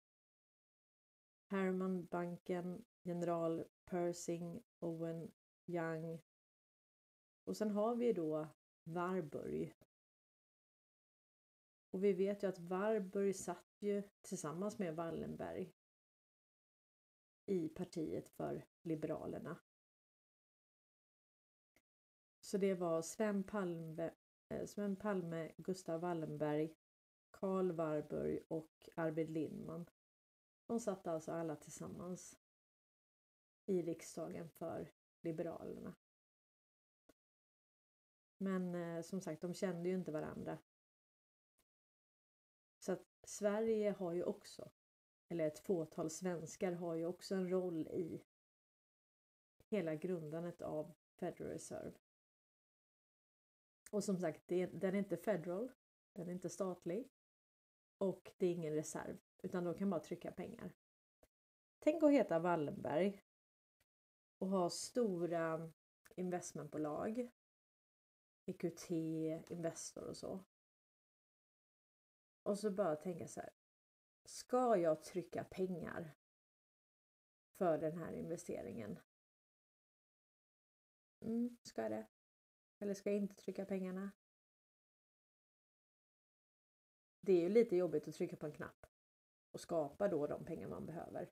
[1.47, 5.33] Herman Banken, general Pershing, Owen
[5.67, 6.21] Young
[7.45, 8.49] och sen har vi då
[8.85, 9.75] Warburg.
[11.91, 15.73] Och vi vet ju att Warburg satt ju tillsammans med Wallenberg
[17.47, 19.59] i partiet för Liberalerna.
[22.41, 24.11] Så det var Sven Palme,
[24.49, 26.77] eh, Sven Palme Gustav Wallenberg,
[27.31, 29.91] Karl Warburg och Arvid Lindman.
[30.67, 32.42] De satt alltså alla tillsammans
[33.67, 35.95] i riksdagen för Liberalerna.
[38.37, 40.59] Men eh, som sagt, de kände ju inte varandra.
[42.79, 44.71] Så att Sverige har ju också,
[45.29, 48.25] eller ett fåtal svenskar har ju också en roll i
[49.69, 51.93] hela grundandet av Federal Reserve.
[53.91, 55.73] Och som sagt, det, den är inte federal,
[56.13, 57.09] den är inte statlig
[57.99, 60.73] och det är ingen reserv, utan de kan bara trycka pengar.
[61.79, 63.23] Tänk att heta Wallenberg
[64.43, 65.73] och ha stora
[66.17, 67.31] investmentbolag,
[68.47, 68.91] EQT,
[69.51, 70.45] Investor och så.
[72.43, 73.51] Och så bara tänka så här.
[74.25, 76.17] Ska jag trycka pengar
[77.59, 78.99] för den här investeringen?
[81.21, 82.07] Mm, ska jag det?
[82.79, 84.11] Eller ska jag inte trycka pengarna?
[87.21, 88.87] Det är ju lite jobbigt att trycka på en knapp
[89.51, 91.31] och skapa då de pengar man behöver.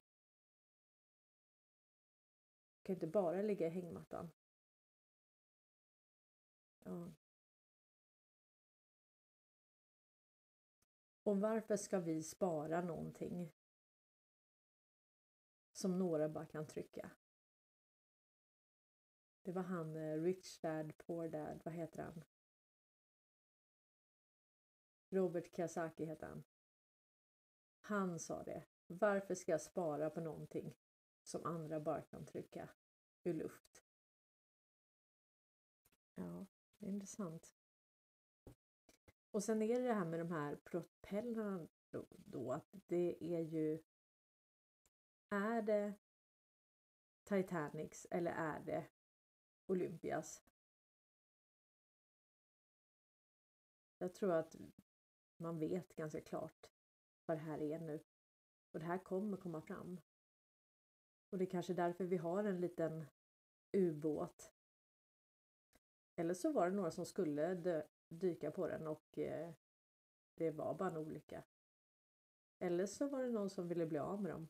[2.83, 4.31] Kan inte bara ligga i hängmattan.
[6.85, 7.13] Ja.
[11.23, 13.53] Och varför ska vi spara någonting
[15.73, 17.11] som några bara kan trycka?
[19.43, 22.25] Det var han eh, Rich Dad Poor Dad, vad heter han?
[25.09, 26.45] Robert Kiyosaki heter han.
[27.81, 28.65] Han sa det.
[28.87, 30.77] Varför ska jag spara på någonting
[31.31, 32.69] som andra bara kan trycka
[33.25, 33.85] ur luft?
[36.15, 36.47] Ja,
[36.79, 37.55] det är intressant.
[39.31, 43.41] Och sen är det det här med de här propellrarna då, då att det är
[43.41, 43.83] ju
[45.29, 45.95] är det
[47.25, 48.87] Titanics eller är det
[49.67, 50.43] Olympias?
[53.99, 54.57] Jag tror att
[55.37, 56.71] man vet ganska klart
[57.27, 58.05] vad det här är nu.
[58.73, 60.01] Och det här kommer komma fram.
[61.31, 63.07] Och det är kanske därför vi har en liten
[63.73, 64.53] ubåt.
[66.17, 69.53] Eller så var det några som skulle dö, dyka på den och eh,
[70.35, 71.45] det var bara en olycka.
[72.59, 74.49] Eller så var det någon som ville bli av med dem.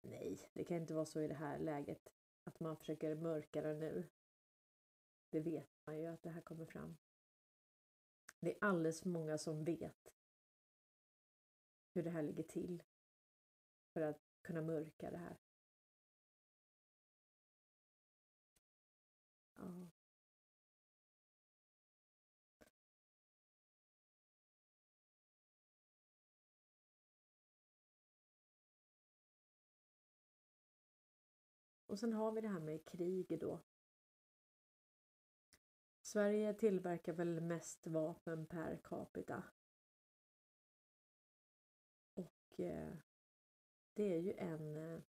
[0.00, 2.12] Nej, det kan inte vara så i det här läget
[2.44, 4.08] att man försöker mörka det nu.
[5.30, 6.96] Det vet man ju att det här kommer fram.
[8.40, 10.12] Det är alldeles för många som vet
[11.92, 12.82] hur det här ligger till
[13.92, 15.36] för att kunna mörka det här.
[19.56, 19.90] Ja.
[31.86, 33.60] Och sen har vi det här med krig då.
[36.02, 39.42] Sverige tillverkar väl mest vapen per capita.
[42.14, 42.96] Och eh,
[43.96, 44.76] det är ju en...
[44.76, 45.00] Eh,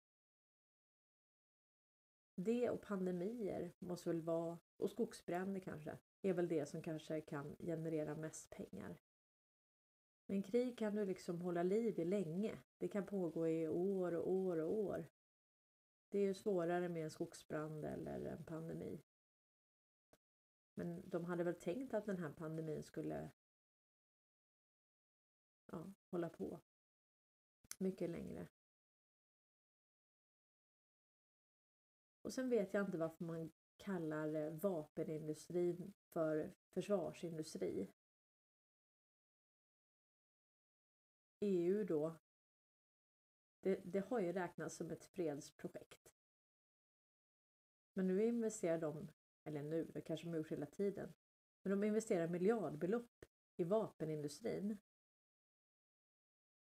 [2.36, 7.56] det och pandemier måste väl vara, och skogsbränder kanske, är väl det som kanske kan
[7.60, 8.98] generera mest pengar.
[10.26, 12.60] Men krig kan du liksom hålla liv i länge.
[12.78, 15.08] Det kan pågå i år och år och år.
[16.10, 19.02] Det är ju svårare med en skogsbrand eller en pandemi.
[20.74, 23.30] Men de hade väl tänkt att den här pandemin skulle
[25.66, 26.60] ja, hålla på
[27.78, 28.48] mycket längre.
[32.28, 37.92] Och sen vet jag inte varför man kallar eh, vapenindustrin för försvarsindustri.
[41.40, 42.20] EU då,
[43.60, 46.14] det, det har ju räknats som ett fredsprojekt.
[47.94, 49.08] Men nu investerar de,
[49.44, 51.14] eller nu, det kanske de har gjort hela tiden,
[51.62, 54.78] men de investerar miljardbelopp i vapenindustrin.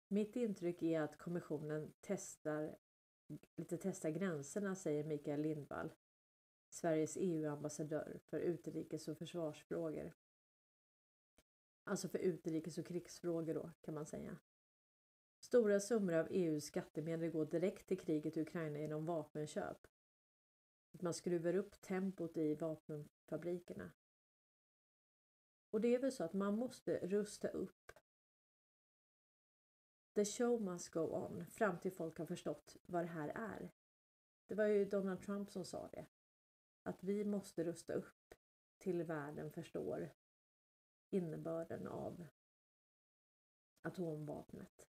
[0.07, 2.77] Mitt intryck är att kommissionen testar,
[3.55, 5.93] lite testa gränserna, säger Mikael Lindvall,
[6.69, 10.13] Sveriges EU-ambassadör för utrikes och försvarsfrågor.
[11.83, 14.37] Alltså för utrikes och krigsfrågor då, kan man säga.
[15.39, 19.87] Stora summor av EUs skattemedel går direkt till kriget i Ukraina genom vapenköp.
[20.91, 23.91] Man skruvar upp tempot i vapenfabrikerna.
[25.69, 27.91] Och det är väl så att man måste rusta upp.
[30.13, 33.71] The show must go on fram till folk har förstått vad det här är.
[34.47, 36.05] Det var ju Donald Trump som sa det.
[36.83, 38.33] Att vi måste rusta upp
[38.77, 40.09] till världen förstår
[41.09, 42.27] innebörden av
[43.81, 44.89] atomvapnet.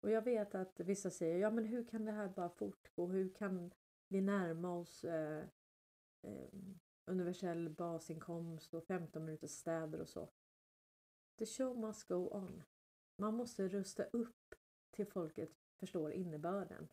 [0.00, 3.06] Och jag vet att vissa säger, ja men hur kan det här bara fortgå?
[3.06, 3.74] Hur kan
[4.08, 5.44] vi närma oss eh,
[6.22, 6.48] eh,
[7.04, 10.28] universell basinkomst och 15 minuters städer och så?
[11.36, 12.62] The show must go on.
[13.16, 14.54] Man måste rusta upp
[14.90, 16.88] till folket förstår innebörden.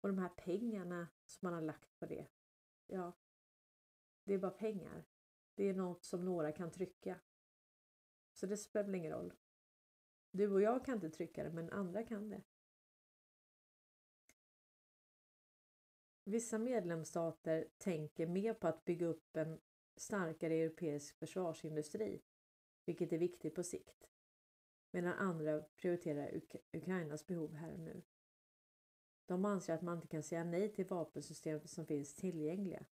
[0.00, 2.26] Och de här pengarna som man har lagt på det,
[2.86, 3.12] ja,
[4.24, 5.04] det är bara pengar.
[5.54, 7.20] Det är något som några kan trycka.
[8.32, 9.34] Så det spelar ingen roll.
[10.30, 12.42] Du och jag kan inte trycka det, men andra kan det.
[16.24, 19.60] Vissa medlemsstater tänker mer på att bygga upp en
[19.96, 22.22] starkare europeisk försvarsindustri,
[22.88, 24.08] vilket är viktigt på sikt,
[24.90, 28.02] medan andra prioriterar Uk Ukrainas behov här och nu.
[29.26, 32.86] De anser att man inte kan säga nej till vapensystem som finns tillgängliga,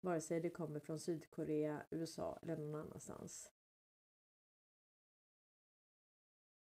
[0.00, 3.52] vare sig det kommer från Sydkorea, USA eller någon annanstans.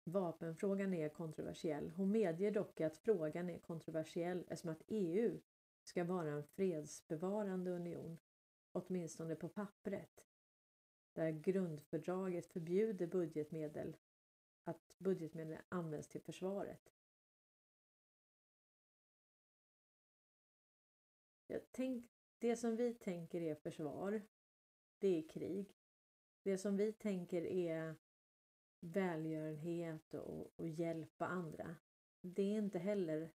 [0.03, 1.91] Vapenfrågan är kontroversiell.
[1.91, 5.41] Hon medger dock att frågan är kontroversiell eftersom att EU
[5.83, 8.17] ska vara en fredsbevarande union,
[8.71, 10.28] åtminstone på pappret,
[11.19, 13.97] där grundfördraget förbjuder budgetmedel
[14.63, 16.93] att budgetmedel används till försvaret.
[21.47, 24.21] Jag tänk, det som vi tänker är försvar,
[24.97, 25.75] det är krig.
[26.43, 27.95] Det som vi tänker är
[28.79, 31.75] välgörenhet och, och hjälpa andra.
[32.21, 33.29] Det är inte heller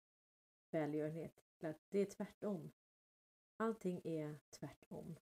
[0.70, 1.44] välgörenhet.
[1.88, 2.72] Det är tvärtom.
[3.56, 5.16] Allting är tvärtom.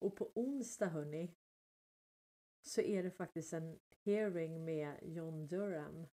[0.00, 1.34] Och på onsdag hörni
[2.62, 6.06] så är det faktiskt en hearing med John Durham.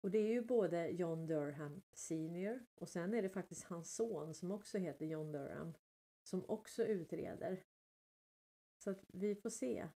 [0.00, 4.34] Och det är ju både John Durham senior och sen är det faktiskt hans son
[4.34, 5.74] som också heter John Durham
[6.22, 7.64] som också utreder.
[8.78, 9.88] Så att vi får se.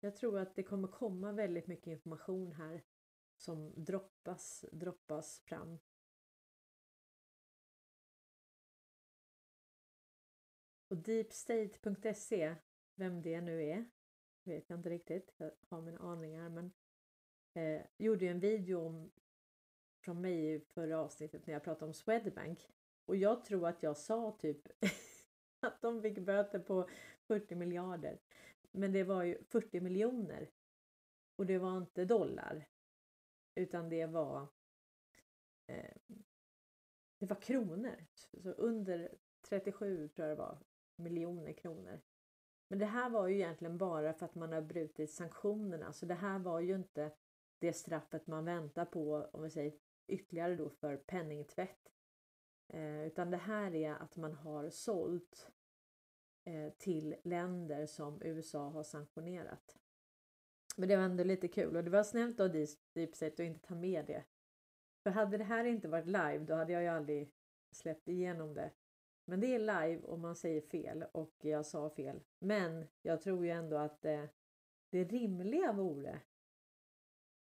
[0.00, 2.84] Jag tror att det kommer komma väldigt mycket information här
[3.36, 5.78] som droppas, droppas fram.
[10.88, 12.54] Och deepstate.se,
[12.94, 13.84] vem det nu är,
[14.42, 15.34] vet jag inte riktigt.
[15.36, 16.72] Jag har mina aningar men
[17.54, 19.10] eh, gjorde en video om,
[20.04, 22.68] från mig i förra avsnittet när jag pratade om Swedbank.
[23.06, 24.68] Och jag tror att jag sa typ
[25.60, 26.88] att de fick böter på
[27.26, 28.18] 40 miljarder.
[28.70, 30.50] Men det var ju 40 miljoner.
[31.36, 32.68] Och det var inte dollar.
[33.54, 34.48] Utan det var
[35.66, 35.96] eh,
[37.18, 38.06] det var kronor.
[38.14, 39.14] Så under
[39.48, 40.58] 37 tror jag det var
[40.98, 42.00] miljoner kronor.
[42.68, 45.92] Men det här var ju egentligen bara för att man har brutit sanktionerna.
[45.92, 47.12] Så det här var ju inte
[47.58, 49.72] det straffet man väntar på om vi säger
[50.06, 51.92] ytterligare då för penningtvätt.
[52.68, 55.50] Eh, utan det här är att man har sålt
[56.44, 59.78] eh, till länder som USA har sanktionerat.
[60.76, 62.52] Men det var ändå lite kul och det var snällt av
[62.94, 64.24] Deepset att inte ta med det.
[65.02, 67.32] För hade det här inte varit live då hade jag ju aldrig
[67.70, 68.70] släppt igenom det.
[69.28, 72.20] Men det är live och man säger fel och jag sa fel.
[72.38, 74.28] Men jag tror ju ändå att det,
[74.90, 76.20] det rimliga vore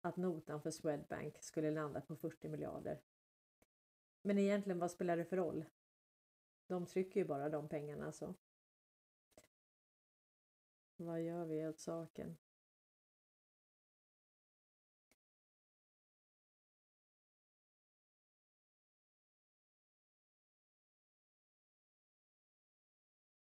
[0.02, 3.02] att notan för Swedbank skulle landa på 40 miljarder.
[4.22, 5.66] Men egentligen vad spelar det för roll?
[6.68, 8.34] De trycker ju bara de pengarna så.
[10.96, 12.38] Vad gör vi åt saken?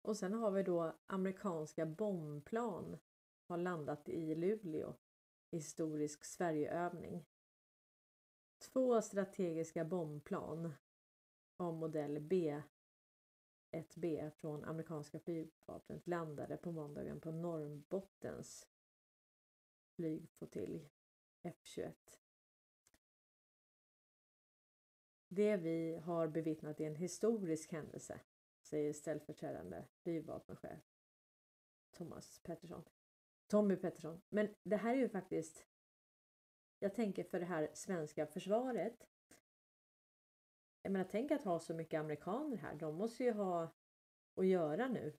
[0.09, 2.97] Och sen har vi då amerikanska bombplan
[3.47, 4.95] har landat i Luleå.
[5.51, 7.25] Historisk Sverigeövning.
[8.57, 10.73] Två strategiska bombplan
[11.57, 18.67] av modell B1B från amerikanska flygvapnet landade på måndagen på Norrbottens
[19.95, 20.89] flygflottilj
[21.43, 21.93] F21.
[25.27, 28.21] Det vi har bevittnat är en historisk händelse
[28.69, 30.83] säger ställföreträdande flygvapenchef
[31.91, 32.83] Thomas Pettersson.
[33.47, 34.21] Tommy Pettersson.
[34.29, 35.65] Men det här är ju faktiskt,
[36.79, 39.09] jag tänker för det här svenska försvaret.
[40.81, 42.75] Jag menar, tänk att ha så mycket amerikaner här.
[42.75, 43.71] De måste ju ha
[44.35, 45.17] att göra nu.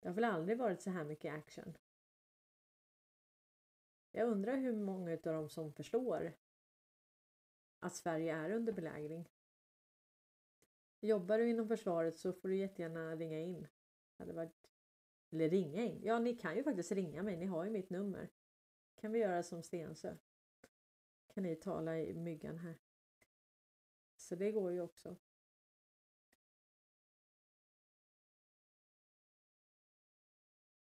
[0.00, 1.76] Det har väl aldrig varit så här mycket action.
[4.12, 6.32] Jag undrar hur många av dem som förstår
[7.78, 9.28] att Sverige är under belägring.
[11.04, 13.66] Jobbar du inom försvaret så får du jättegärna ringa in.
[14.16, 14.70] Varit...
[15.30, 16.02] Eller ringa in.
[16.02, 17.36] Ja, ni kan ju faktiskt ringa mig.
[17.36, 18.30] Ni har ju mitt nummer.
[18.94, 20.16] kan vi göra som Stensö.
[21.34, 22.78] Kan ni tala i myggan här.
[24.16, 25.16] Så det går ju också.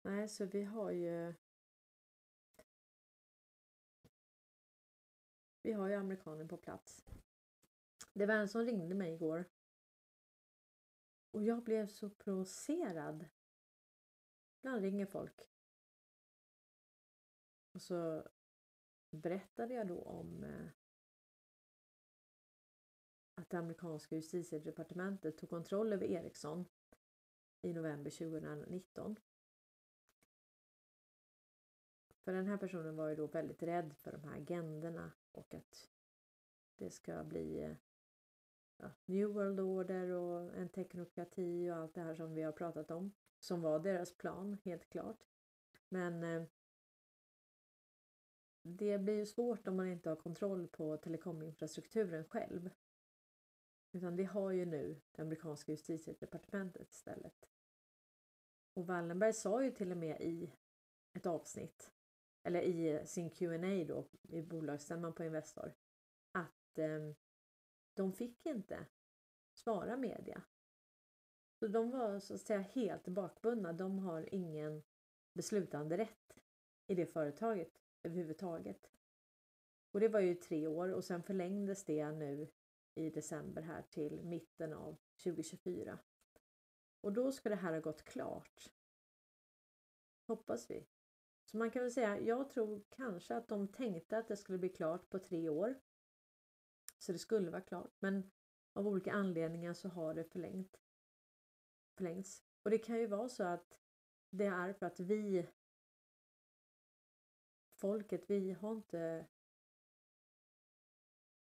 [0.01, 1.33] Nej, så vi har ju
[5.61, 7.05] Vi har ju amerikanen på plats.
[8.13, 9.45] Det var en som ringde mig igår
[11.35, 13.25] och jag blev så provocerad.
[14.59, 15.41] Ibland ringer folk.
[17.71, 18.27] Och så
[19.09, 20.67] berättade jag då om eh,
[23.35, 26.65] att det amerikanska justitiedepartementet tog kontroll över Ericsson
[27.61, 29.15] i november 2019.
[32.23, 35.89] För den här personen var ju då väldigt rädd för de här agenderna och att
[36.75, 37.75] det ska bli eh,
[38.77, 42.91] ja, New World Order och en teknokrati och allt det här som vi har pratat
[42.91, 43.13] om.
[43.39, 45.19] Som var deras plan, helt klart.
[45.89, 46.43] Men eh,
[48.61, 52.69] det blir ju svårt om man inte har kontroll på telekominfrastrukturen själv.
[53.91, 57.49] Utan det har ju nu det amerikanska justitiedepartementet istället.
[58.73, 60.51] Och Wallenberg sa ju till och med i
[61.13, 61.91] ett avsnitt,
[62.43, 65.73] eller i sin Q&A då i bolagsstämman på Investor,
[66.31, 67.11] att eh,
[67.95, 68.85] de fick inte
[69.53, 70.41] svara media.
[71.59, 73.73] Så de var så att säga helt bakbundna.
[73.73, 74.83] De har ingen
[75.33, 76.39] beslutande rätt
[76.87, 78.91] i det företaget överhuvudtaget.
[79.91, 82.47] Och det var ju tre år och sen förlängdes det nu
[82.95, 85.99] i december här till mitten av 2024.
[87.01, 88.71] Och då ska det här ha gått klart.
[90.27, 90.87] Hoppas vi.
[91.45, 94.69] Så man kan väl säga, jag tror kanske att de tänkte att det skulle bli
[94.69, 95.79] klart på tre år.
[96.99, 98.31] Så det skulle vara klart men
[98.73, 100.77] av olika anledningar så har det förlängt,
[101.97, 102.43] förlängts.
[102.63, 103.79] Och det kan ju vara så att
[104.29, 105.47] det är för att vi
[107.75, 109.25] folket, vi har inte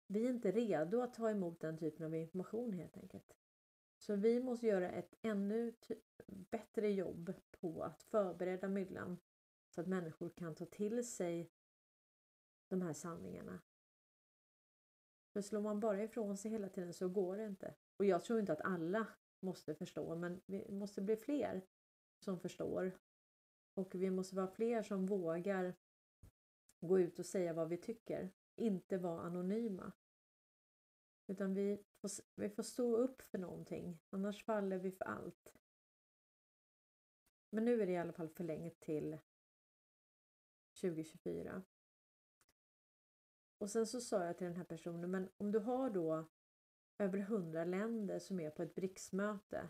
[0.08, 3.38] vi är inte redo att ta emot den typen av information helt enkelt.
[3.98, 5.74] Så vi måste göra ett ännu
[6.28, 9.18] bättre jobb på att förbereda myllan
[9.70, 11.52] så att människor kan ta till sig
[12.68, 13.62] de här sanningarna
[15.34, 17.76] för slår man bara ifrån sig hela tiden så går det inte.
[17.98, 19.08] Och jag tror inte att alla
[19.40, 21.62] måste förstå, men vi måste bli fler
[22.20, 23.00] som förstår.
[23.74, 25.76] Och vi måste vara fler som vågar
[26.80, 28.32] gå ut och säga vad vi tycker.
[28.56, 29.92] Inte vara anonyma.
[31.28, 35.54] Utan vi får, vi får stå upp för någonting, annars faller vi för allt.
[37.50, 39.18] Men nu är det i alla fall förlängt till
[40.82, 41.64] 2024.
[43.62, 46.26] Och sen så sa jag till den här personen, men om du har då
[46.98, 49.70] över 100 länder som är på ett BRICS-möte.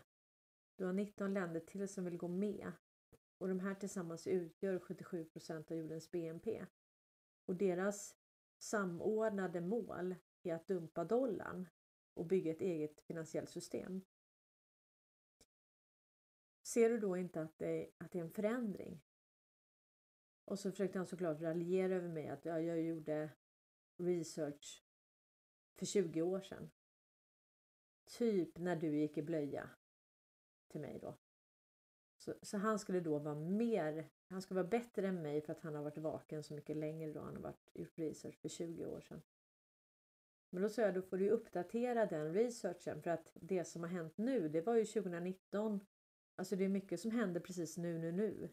[0.76, 2.72] Du har 19 länder till som vill gå med
[3.38, 6.66] och de här tillsammans utgör 77 procent av jordens BNP.
[7.46, 8.16] Och deras
[8.58, 11.68] samordnade mål är att dumpa dollarn
[12.14, 14.00] och bygga ett eget finansiellt system.
[16.62, 19.00] Ser du då inte att det, att det är en förändring?
[20.44, 23.30] Och så försökte han såklart raljera över mig att jag gjorde
[23.96, 24.84] research
[25.78, 26.70] för 20 år sedan.
[28.04, 29.70] Typ när du gick i blöja
[30.68, 31.18] till mig då.
[32.18, 35.60] Så, så, han skulle då vara mer, han skulle vara bättre än mig för att
[35.60, 37.20] han har varit vaken så mycket längre då.
[37.20, 39.22] Han har varit, gjort research för 20 år sedan.
[40.50, 43.90] Men då sa jag, då får du uppdatera den researchen för att det som har
[43.90, 45.80] hänt nu, det var ju 2019.
[46.36, 48.48] Alltså det är mycket som händer precis nu, nu, nu.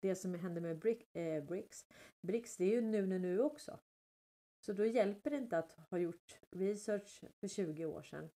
[0.00, 1.86] Det som händer med Brick, eh, BRICS,
[2.20, 3.78] BRICS, det är ju nu, nu, nu också.
[4.62, 8.30] Så då hjälper det inte att ha gjort research för 20 år sedan.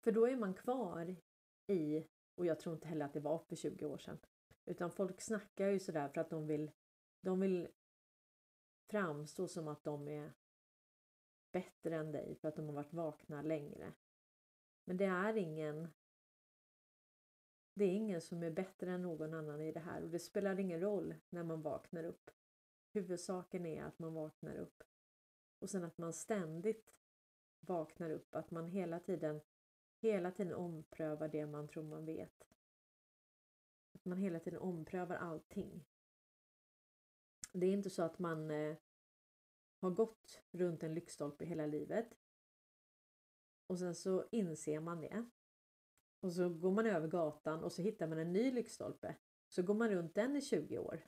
[0.00, 1.16] För då är man kvar
[1.66, 2.04] i,
[2.34, 4.18] och jag tror inte heller att det var för 20 år sedan,
[4.64, 6.70] utan folk snackar ju sådär för att de vill,
[7.20, 7.68] de vill
[8.86, 10.32] framstå som att de är
[11.52, 13.92] bättre än dig för att de har varit vakna längre.
[14.84, 15.88] Men det är ingen
[17.74, 20.60] det är ingen som är bättre än någon annan i det här och det spelar
[20.60, 22.30] ingen roll när man vaknar upp.
[22.92, 24.82] Huvudsaken är att man vaknar upp.
[25.58, 26.94] Och sen att man ständigt
[27.60, 29.40] vaknar upp, att man hela tiden,
[30.00, 32.48] hela tiden omprövar det man tror man vet.
[33.92, 35.84] Att man hela tiden omprövar allting.
[37.52, 38.76] Det är inte så att man eh,
[39.78, 42.14] har gått runt en lyktstolpe hela livet
[43.72, 45.26] och sen så inser man det.
[46.20, 49.16] Och så går man över gatan och så hittar man en ny lyktstolpe.
[49.48, 51.06] Så går man runt den i 20 år.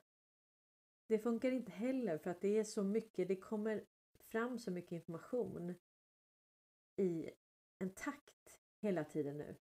[1.07, 3.85] Det funkar inte heller för att det är så mycket, det kommer
[4.19, 5.75] fram så mycket information
[6.97, 7.31] i
[7.79, 9.57] en takt hela tiden nu.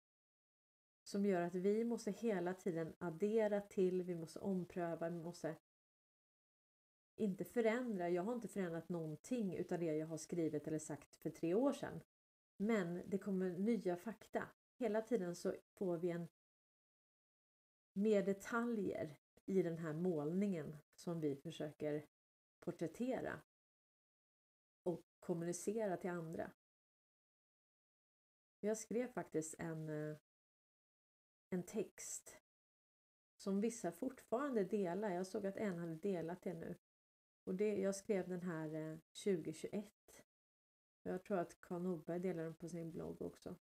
[1.03, 5.57] Som gör att vi måste hela tiden addera till, vi måste ompröva, vi måste
[7.17, 8.11] inte förändra.
[8.11, 11.73] Jag har inte förändrat någonting utav det jag har skrivit eller sagt för tre år
[11.73, 12.01] sedan.
[12.57, 14.49] Men det kommer nya fakta.
[14.79, 16.29] Hela tiden så får vi en
[17.93, 22.07] mer detaljer i den här målningen som vi försöker
[22.61, 23.41] porträttera
[24.83, 26.53] och kommunicera till andra.
[28.61, 30.17] Jag skrev faktiskt en, eh,
[31.51, 32.37] en text
[33.37, 35.11] som vissa fortfarande delar.
[35.11, 36.77] Jag såg att en hade delat det nu.
[37.45, 39.93] Och det, jag skrev den här eh, 2021.
[41.03, 43.57] Jag tror att Karl Norberg delar den på sin blogg också.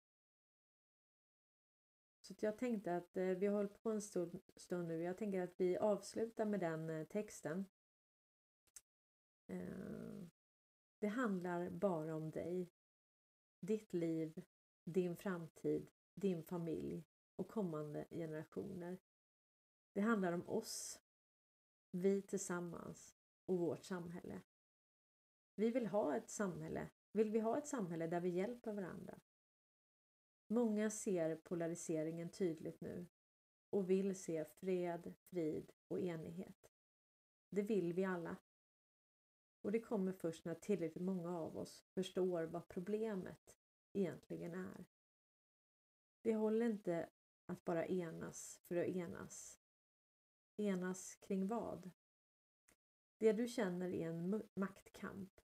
[2.28, 5.02] Så jag tänkte att eh, vi har hållit på en stund, stund nu.
[5.02, 7.64] Jag tänker att vi avslutar med den eh, texten.
[9.46, 10.26] Eh,
[10.98, 12.72] det handlar bara om dig,
[13.60, 14.42] ditt liv,
[14.84, 17.04] din framtid, din familj
[17.36, 18.98] och kommande generationer.
[19.92, 21.00] Det handlar om oss,
[21.90, 23.16] vi tillsammans
[23.46, 24.40] och vårt samhälle.
[25.54, 29.20] Vi vill ha ett samhälle, vill vi ha ett samhälle där vi hjälper varandra.
[30.50, 33.06] Många ser polariseringen tydligt nu
[33.70, 36.72] och vill se fred, frid och enighet.
[37.50, 38.36] Det vill vi alla.
[39.62, 43.58] Och det kommer först när tillräckligt många av oss förstår vad problemet
[43.92, 44.84] egentligen är.
[46.22, 47.08] Det håller inte
[47.46, 49.60] att bara enas för att enas.
[50.56, 51.90] Enas kring vad?
[53.16, 55.40] Det du känner är en maktkamp.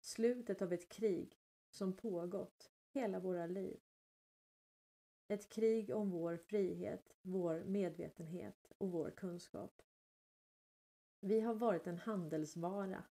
[0.00, 1.43] Slutet av ett krig
[1.74, 3.80] som pågått hela våra liv.
[5.28, 9.82] Ett krig om vår frihet, vår medvetenhet och vår kunskap.
[11.20, 13.04] Vi har varit en handelsvara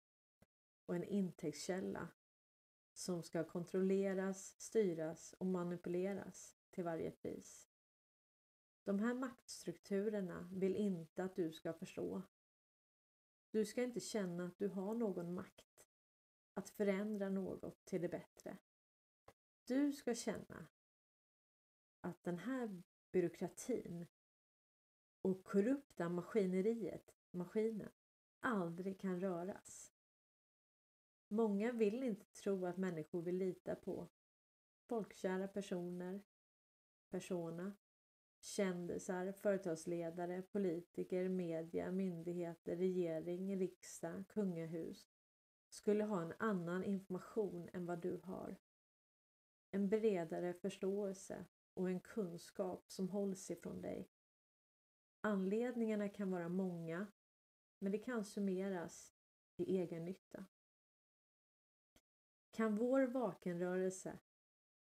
[0.86, 2.08] och en intäktskälla
[2.92, 7.68] som ska kontrolleras, styras och manipuleras till varje pris.
[8.84, 12.22] De här maktstrukturerna vill inte att du ska förstå.
[13.50, 15.71] Du ska inte känna att du har någon makt
[16.54, 18.56] att förändra något till det bättre.
[19.64, 20.66] Du ska känna
[22.00, 22.82] att den här
[23.12, 24.06] byråkratin
[25.22, 27.90] och korrupta maskineriet, maskinen,
[28.40, 29.92] aldrig kan röras.
[31.28, 34.08] Många vill inte tro att människor vill lita på
[34.88, 36.22] folkkära personer,
[37.10, 37.72] persona,
[38.40, 45.11] kändisar, företagsledare, politiker, media, myndigheter, regering, riksdag, kungahus
[45.72, 48.56] skulle ha en annan information än vad du har.
[49.70, 51.44] En bredare förståelse
[51.74, 54.10] och en kunskap som hålls ifrån dig.
[55.20, 57.06] Anledningarna kan vara många,
[57.78, 59.14] men det kan summeras
[59.56, 60.46] till egen nytta.
[62.50, 64.18] Kan vår vakenrörelse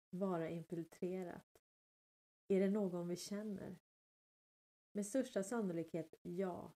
[0.10, 1.52] vara infiltrerat
[2.52, 3.80] är det någon vi känner?
[4.92, 6.74] Med största sannolikhet ja.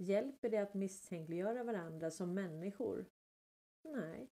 [0.00, 3.06] Hjälper det att misstänkliggöra varandra som människor?
[3.82, 4.30] Nej.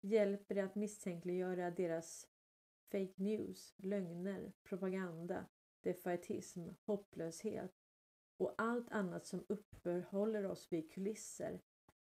[0.00, 2.28] Hjälper det att misstänkliggöra deras
[2.90, 5.46] fake news, lögner, propaganda
[5.80, 7.74] defaitism, hopplöshet
[8.36, 11.60] och allt annat som uppehåller oss vid kulisser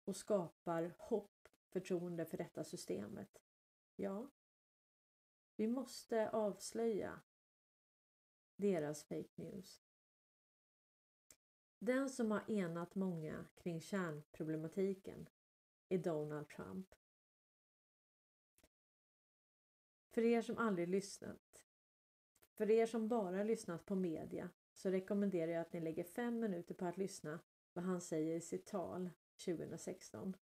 [0.06, 3.42] och skapar hopp, förtroende för detta systemet.
[3.96, 4.32] Ja,
[5.56, 7.22] vi måste avslöja
[8.56, 9.83] deras fake news.
[11.86, 15.30] Den som har enat många kring kärnproblematiken
[15.90, 16.96] är Donald Trump.
[20.10, 21.66] För er som aldrig lyssnat,
[22.54, 26.76] för er som bara lyssnat på media så rekommenderar jag att ni lägger fem minuter
[26.76, 27.40] på att lyssna
[27.74, 29.10] vad han säger i sitt tal
[29.46, 30.38] 2016.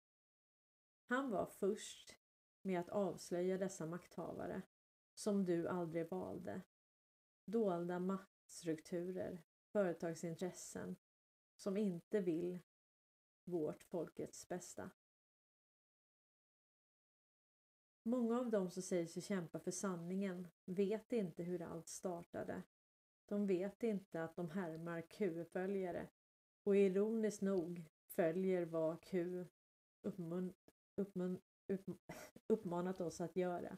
[1.08, 2.18] Han var först
[2.62, 4.62] med att avslöja dessa makthavare
[5.14, 6.62] som du aldrig valde.
[7.46, 10.96] Dolda maktstrukturer, företagsintressen
[11.62, 12.60] som inte vill
[13.44, 14.90] vårt folkets bästa.
[18.04, 22.64] Många av dem som säger sig kämpa för sanningen vet inte hur allt startade.
[23.26, 26.08] De vet inte att de härmar Q-följare
[26.64, 29.46] och ironiskt nog följer vad Q
[30.02, 30.54] uppmun,
[30.96, 31.90] uppmun, upp,
[32.48, 33.78] uppmanat oss att göra.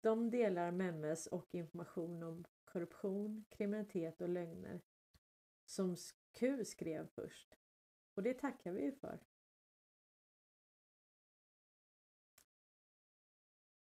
[0.00, 4.80] De delar memes och information om korruption, kriminalitet och lögner
[5.64, 5.96] som
[6.36, 7.56] Q skrev först.
[8.14, 9.20] Och det tackar vi ju för.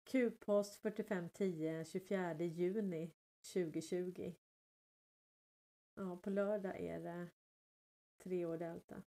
[0.04, 3.14] Q-post 4510 24 juni
[3.54, 4.36] 2020.
[5.94, 7.30] Ja, på lördag är det
[8.18, 9.04] tre år delta.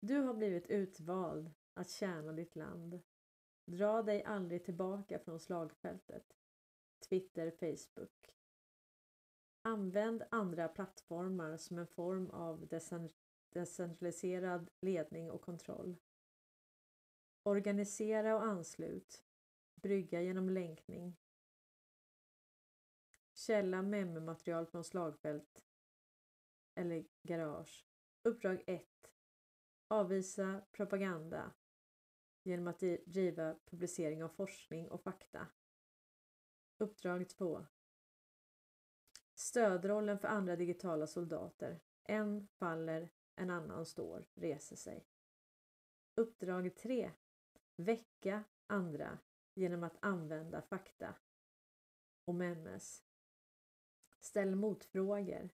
[0.00, 3.00] Du har blivit utvald att tjäna ditt land.
[3.64, 6.36] Dra dig aldrig tillbaka från slagfältet.
[7.08, 8.32] Twitter, Facebook.
[9.64, 12.68] Använd andra plattformar som en form av
[13.50, 15.96] decentraliserad ledning och kontroll.
[17.42, 19.24] Organisera och anslut.
[19.74, 21.16] Brygga genom länkning.
[23.34, 25.62] Källa memmematerial från slagfält
[26.74, 27.86] eller garage.
[28.22, 28.86] Uppdrag 1.
[29.88, 31.52] Avvisa propaganda
[32.42, 35.46] genom att driva publicering av forskning och fakta.
[36.78, 37.66] Uppdrag 2.
[39.42, 41.80] Stödrollen för andra digitala soldater.
[42.04, 45.06] En faller, en annan står, reser sig.
[46.14, 47.12] Uppdrag 3.
[47.76, 49.18] Väcka andra
[49.54, 51.14] genom att använda fakta
[52.24, 53.04] och MS.
[54.20, 55.50] Ställ motfrågor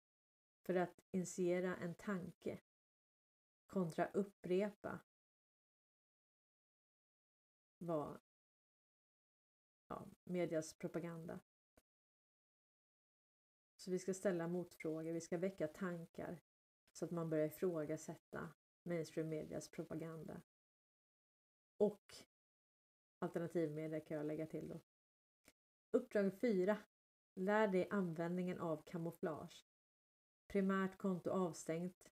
[0.62, 2.60] för att initiera en tanke
[3.68, 5.00] kontra upprepa
[7.78, 8.20] vad
[9.88, 11.40] ja, medias propaganda.
[13.84, 16.42] Så vi ska ställa motfrågor, vi ska väcka tankar
[16.92, 18.50] så att man börjar ifrågasätta
[18.84, 20.42] mainstream medias propaganda.
[21.78, 22.16] Och
[23.20, 24.80] alternativmedia kan jag lägga till då.
[25.92, 26.78] Uppdrag 4.
[27.34, 29.66] Lär dig användningen av kamouflage.
[30.48, 32.12] Primärt konto avstängt.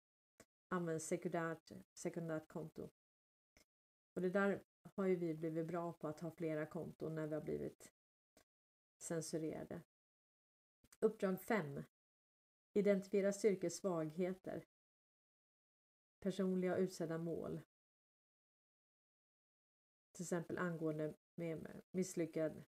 [0.68, 2.90] Använd sekundärt, sekundärt konto.
[4.14, 7.34] Och det där har ju vi blivit bra på att ha flera konton när vi
[7.34, 7.92] har blivit
[8.98, 9.82] censurerade.
[11.00, 11.84] Uppdrag 5.
[12.74, 14.66] Identifiera styrkors svagheter.
[16.20, 17.62] Personliga och utsedda mål.
[20.12, 22.64] Till exempel angående med misslyckad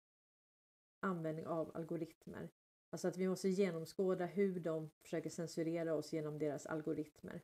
[1.00, 2.50] användning av algoritmer.
[2.90, 7.42] Alltså att vi måste genomskåda hur de försöker censurera oss genom deras algoritmer.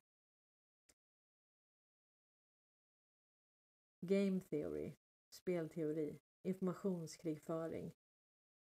[4.01, 4.93] Game theory,
[5.29, 7.95] spelteori, informationskrigföring.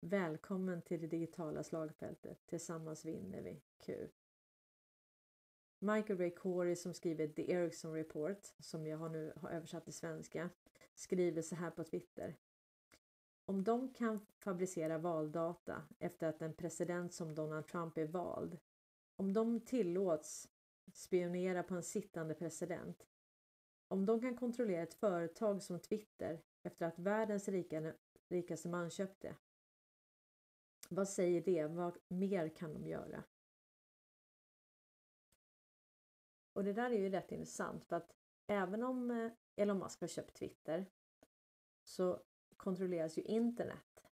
[0.07, 2.45] Välkommen till det digitala slagfältet.
[2.45, 3.61] Tillsammans vinner vi.
[3.77, 4.07] Q.
[5.79, 9.93] Michael Ray Corey som skriver The Ericsson Report, som jag har nu har översatt till
[9.93, 10.49] svenska,
[10.95, 12.35] skriver så här på Twitter.
[13.45, 18.57] Om de kan fabricera valdata efter att en president som Donald Trump är vald,
[19.15, 20.49] om de tillåts
[20.93, 23.07] spionera på en sittande president,
[23.87, 27.49] om de kan kontrollera ett företag som Twitter efter att världens
[28.29, 29.35] rikaste man köpte,
[30.89, 31.67] vad säger det?
[31.67, 33.23] Vad mer kan de göra?
[36.53, 38.15] Och det där är ju rätt intressant för att
[38.47, 40.85] även om eh, Elon Musk har köpt Twitter
[41.83, 42.23] så
[42.57, 44.05] kontrolleras ju internet.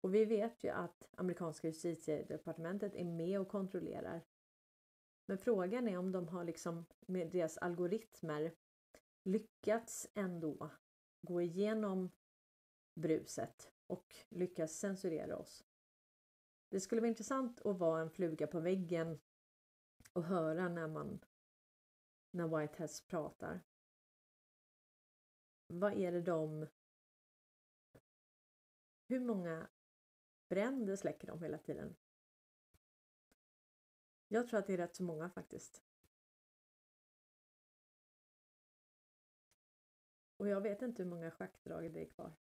[0.00, 4.24] Och vi vet ju att amerikanska justitiedepartementet är med och kontrollerar.
[5.26, 8.54] Men frågan är om de har liksom med deras algoritmer
[9.22, 10.70] lyckats ändå
[11.22, 12.10] gå igenom
[12.94, 15.64] bruset och lyckas censurera oss.
[16.68, 19.18] Det skulle vara intressant att vara en fluga på väggen
[20.12, 21.24] och höra när man
[22.30, 23.60] när Whiteheads pratar.
[25.66, 26.66] Vad är det de
[29.08, 29.68] hur många
[30.48, 31.96] bränder släcker de hela tiden?
[34.28, 35.82] Jag tror att det är rätt så många faktiskt.
[40.36, 42.32] Och jag vet inte hur många schackdrag det är kvar.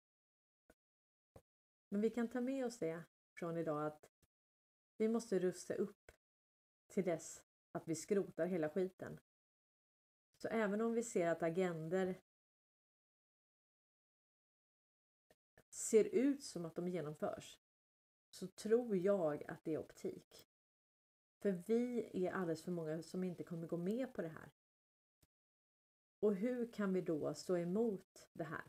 [1.95, 3.03] Men vi kan ta med oss det
[3.34, 4.11] från idag att
[4.97, 6.12] vi måste rusta upp
[6.86, 7.42] till dess
[7.72, 9.20] att vi skrotar hela skiten.
[10.36, 12.20] Så även om vi ser att agender
[15.68, 17.59] ser ut som att de genomförs
[18.30, 20.49] så tror jag att det är optik.
[21.38, 24.51] För vi är alldeles för många som inte kommer gå med på det här.
[26.20, 28.64] Och hur kan vi då stå emot det här?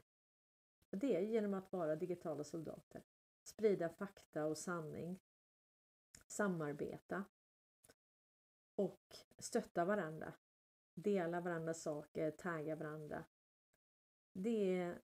[0.89, 3.03] Det är genom att vara digitala soldater.
[3.45, 5.19] Sprida fakta och sanning.
[6.27, 7.23] Samarbeta.
[8.75, 10.33] Och stötta varandra.
[10.93, 13.25] Dela varandras saker, tagga varandra.
[14.33, 15.01] Det är,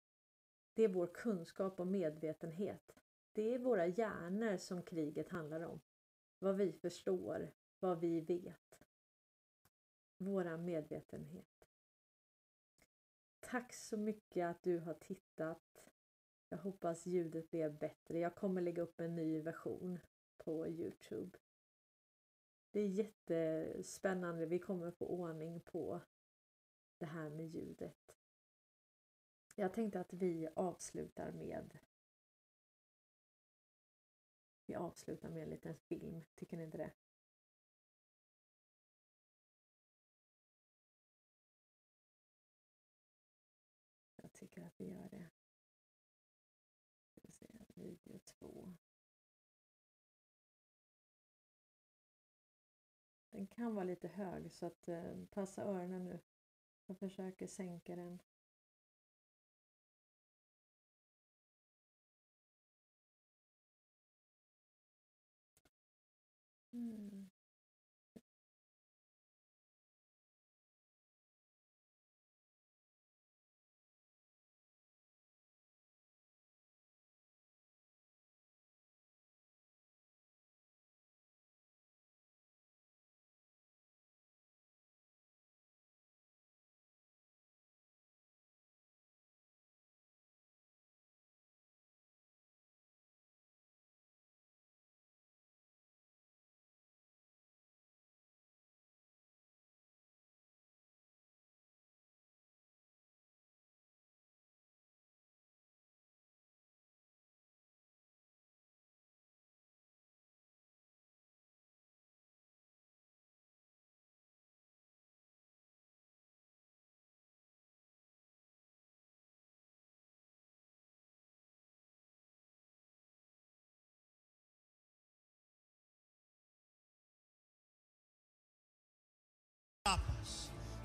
[0.73, 2.97] det är vår kunskap och medvetenhet.
[3.33, 5.81] Det är våra hjärnor som kriget handlar om.
[6.39, 8.79] Vad vi förstår, vad vi vet.
[10.17, 11.69] vår medvetenhet.
[13.39, 15.90] Tack så mycket att du har tittat.
[16.51, 18.19] Jag hoppas ljudet blev bättre.
[18.19, 19.99] Jag kommer lägga upp en ny version
[20.37, 21.37] på Youtube.
[22.71, 24.45] Det är jättespännande.
[24.45, 26.01] Vi kommer få ordning på
[26.97, 28.15] det här med ljudet.
[29.55, 31.77] Jag tänkte att vi avslutar med
[34.65, 36.21] vi avslutar med en liten film.
[36.35, 36.91] Tycker ni inte det?
[48.41, 48.73] 2.
[53.31, 56.19] Den kan vara lite hög så att eh, passa öronen nu.
[56.85, 58.19] Jag försöker sänka den.
[66.73, 67.20] Mm.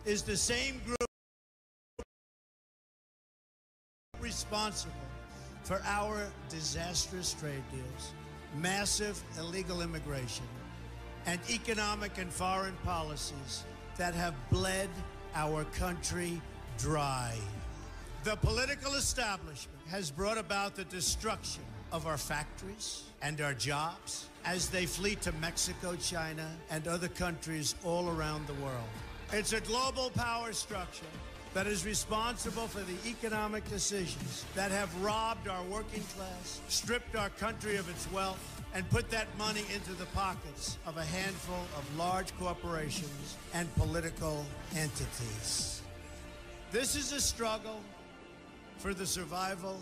[0.06, 0.96] Is the same group
[4.20, 4.94] responsible
[5.64, 8.12] for our disastrous trade deals,
[8.56, 10.46] massive illegal immigration,
[11.26, 13.64] and economic and foreign policies
[13.96, 14.88] that have bled
[15.34, 16.40] our country
[16.78, 17.34] dry.
[18.22, 24.68] The political establishment has brought about the destruction of our factories and our jobs as
[24.68, 28.88] they flee to Mexico, China, and other countries all around the world.
[29.32, 31.04] It's a global power structure
[31.52, 37.30] that is responsible for the economic decisions that have robbed our working class, stripped our
[37.30, 41.96] country of its wealth, and put that money into the pockets of a handful of
[41.98, 44.44] large corporations and political
[44.76, 45.82] entities.
[46.70, 47.80] This is a struggle
[48.78, 49.78] for the survival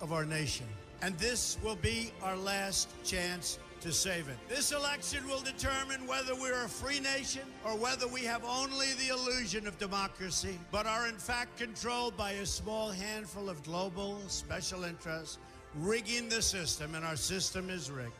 [0.00, 0.66] of our nation.
[1.02, 4.36] And this will be our last chance to save it.
[4.48, 9.08] This election will determine whether we're a free nation or whether we have only the
[9.08, 14.84] illusion of democracy, but are in fact controlled by a small handful of global special
[14.84, 15.38] interests
[15.74, 18.12] rigging the system, and our system is rigged.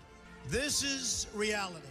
[0.48, 1.86] This is reality.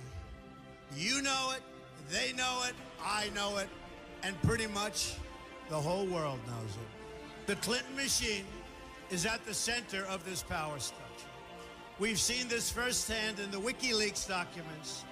[0.96, 1.64] You know it,
[2.10, 3.68] they know it, I know it,
[4.24, 5.16] and pretty much
[5.70, 7.48] the whole world knows it.
[7.48, 8.46] The Clinton machine
[9.10, 11.05] is at the center of this power structure.
[11.98, 15.06] We've seen this firsthand in the WikiLeaks documents,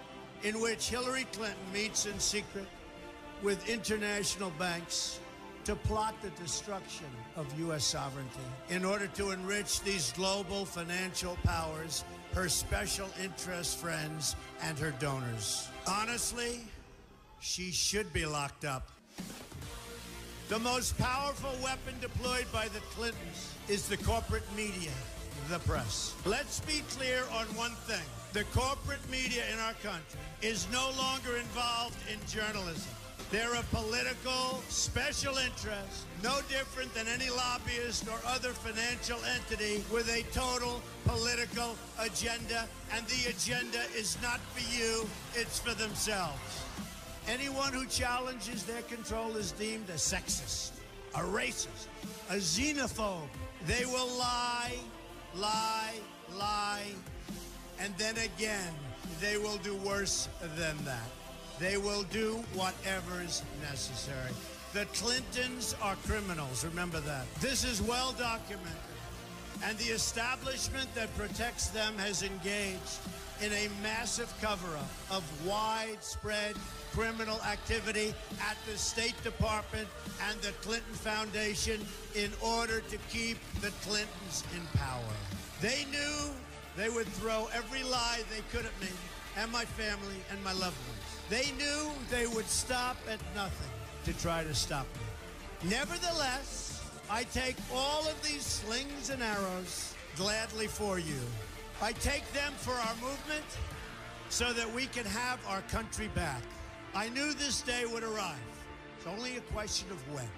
[0.43, 2.67] in which Hillary Clinton meets in secret
[3.41, 5.19] with international banks
[5.63, 7.05] to plot the destruction
[7.37, 7.85] of U.S.
[7.85, 12.03] sovereignty in order to enrich these global financial powers,
[12.33, 15.69] her special interest friends, and her donors.
[15.87, 16.59] Honestly,
[17.39, 18.89] she should be locked up.
[20.49, 24.91] The most powerful weapon deployed by the Clintons is the corporate media,
[25.49, 26.13] the press.
[26.25, 28.05] Let's be clear on one thing.
[28.33, 32.91] The corporate media in our country is no longer involved in journalism.
[33.31, 40.07] They're a political special interest, no different than any lobbyist or other financial entity with
[40.09, 42.67] a total political agenda.
[42.93, 46.63] And the agenda is not for you, it's for themselves.
[47.27, 50.71] Anyone who challenges their control is deemed a sexist,
[51.15, 51.87] a racist,
[52.29, 53.29] a xenophobe.
[53.65, 54.75] They will lie,
[55.35, 55.95] lie,
[56.37, 56.91] lie,
[57.79, 58.73] and then again,
[59.19, 61.09] they will do worse than that.
[61.59, 64.31] They will do whatever is necessary.
[64.73, 67.25] The Clintons are criminals, remember that.
[67.35, 68.71] This is well documented.
[69.63, 72.99] And the establishment that protects them has engaged
[73.41, 76.55] in a massive cover up of widespread
[76.93, 79.87] criminal activity at the State Department
[80.29, 81.81] and the Clinton Foundation
[82.15, 85.01] in order to keep the Clintons in power.
[85.61, 86.29] They knew
[86.75, 88.89] they would throw every lie they could at me
[89.37, 91.03] and my family and my loved ones.
[91.29, 93.71] They knew they would stop at nothing
[94.05, 95.69] to try to stop me.
[95.69, 101.19] Nevertheless, I take all of these slings and arrows gladly for you.
[101.83, 103.43] I take them for our movement
[104.29, 106.41] so that we can have our country back.
[106.95, 108.37] I knew this day would arrive.
[108.97, 110.29] It's only a question of when.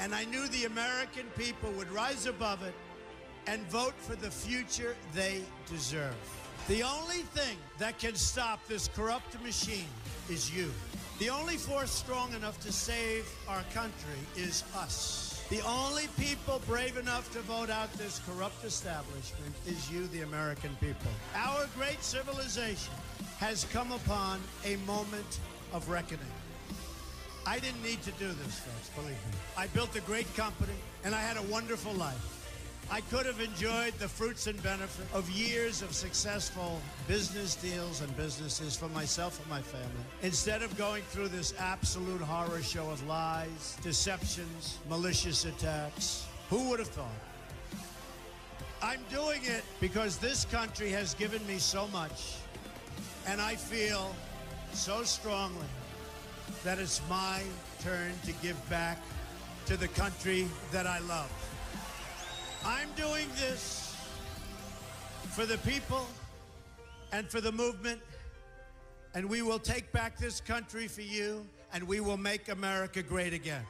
[0.00, 2.74] And I knew the American people would rise above it
[3.46, 6.16] and vote for the future they deserve.
[6.66, 9.86] The only thing that can stop this corrupt machine
[10.28, 10.72] is you.
[11.20, 15.25] The only force strong enough to save our country is us.
[15.48, 20.76] The only people brave enough to vote out this corrupt establishment is you, the American
[20.80, 21.10] people.
[21.36, 22.92] Our great civilization
[23.38, 25.38] has come upon a moment
[25.72, 26.26] of reckoning.
[27.46, 29.38] I didn't need to do this, folks, believe me.
[29.56, 30.74] I built a great company
[31.04, 32.35] and I had a wonderful life.
[32.88, 38.16] I could have enjoyed the fruits and benefits of years of successful business deals and
[38.16, 40.04] businesses for myself and my family.
[40.22, 46.78] Instead of going through this absolute horror show of lies, deceptions, malicious attacks, who would
[46.78, 47.10] have thought?
[48.80, 52.34] I'm doing it because this country has given me so much,
[53.26, 54.14] and I feel
[54.72, 55.66] so strongly
[56.62, 57.42] that it's my
[57.80, 59.02] turn to give back
[59.66, 61.30] to the country that I love.
[62.68, 63.94] I'm doing this
[65.30, 66.04] for the people
[67.12, 68.00] and for the movement,
[69.14, 73.32] and we will take back this country for you, and we will make America great
[73.32, 73.62] again.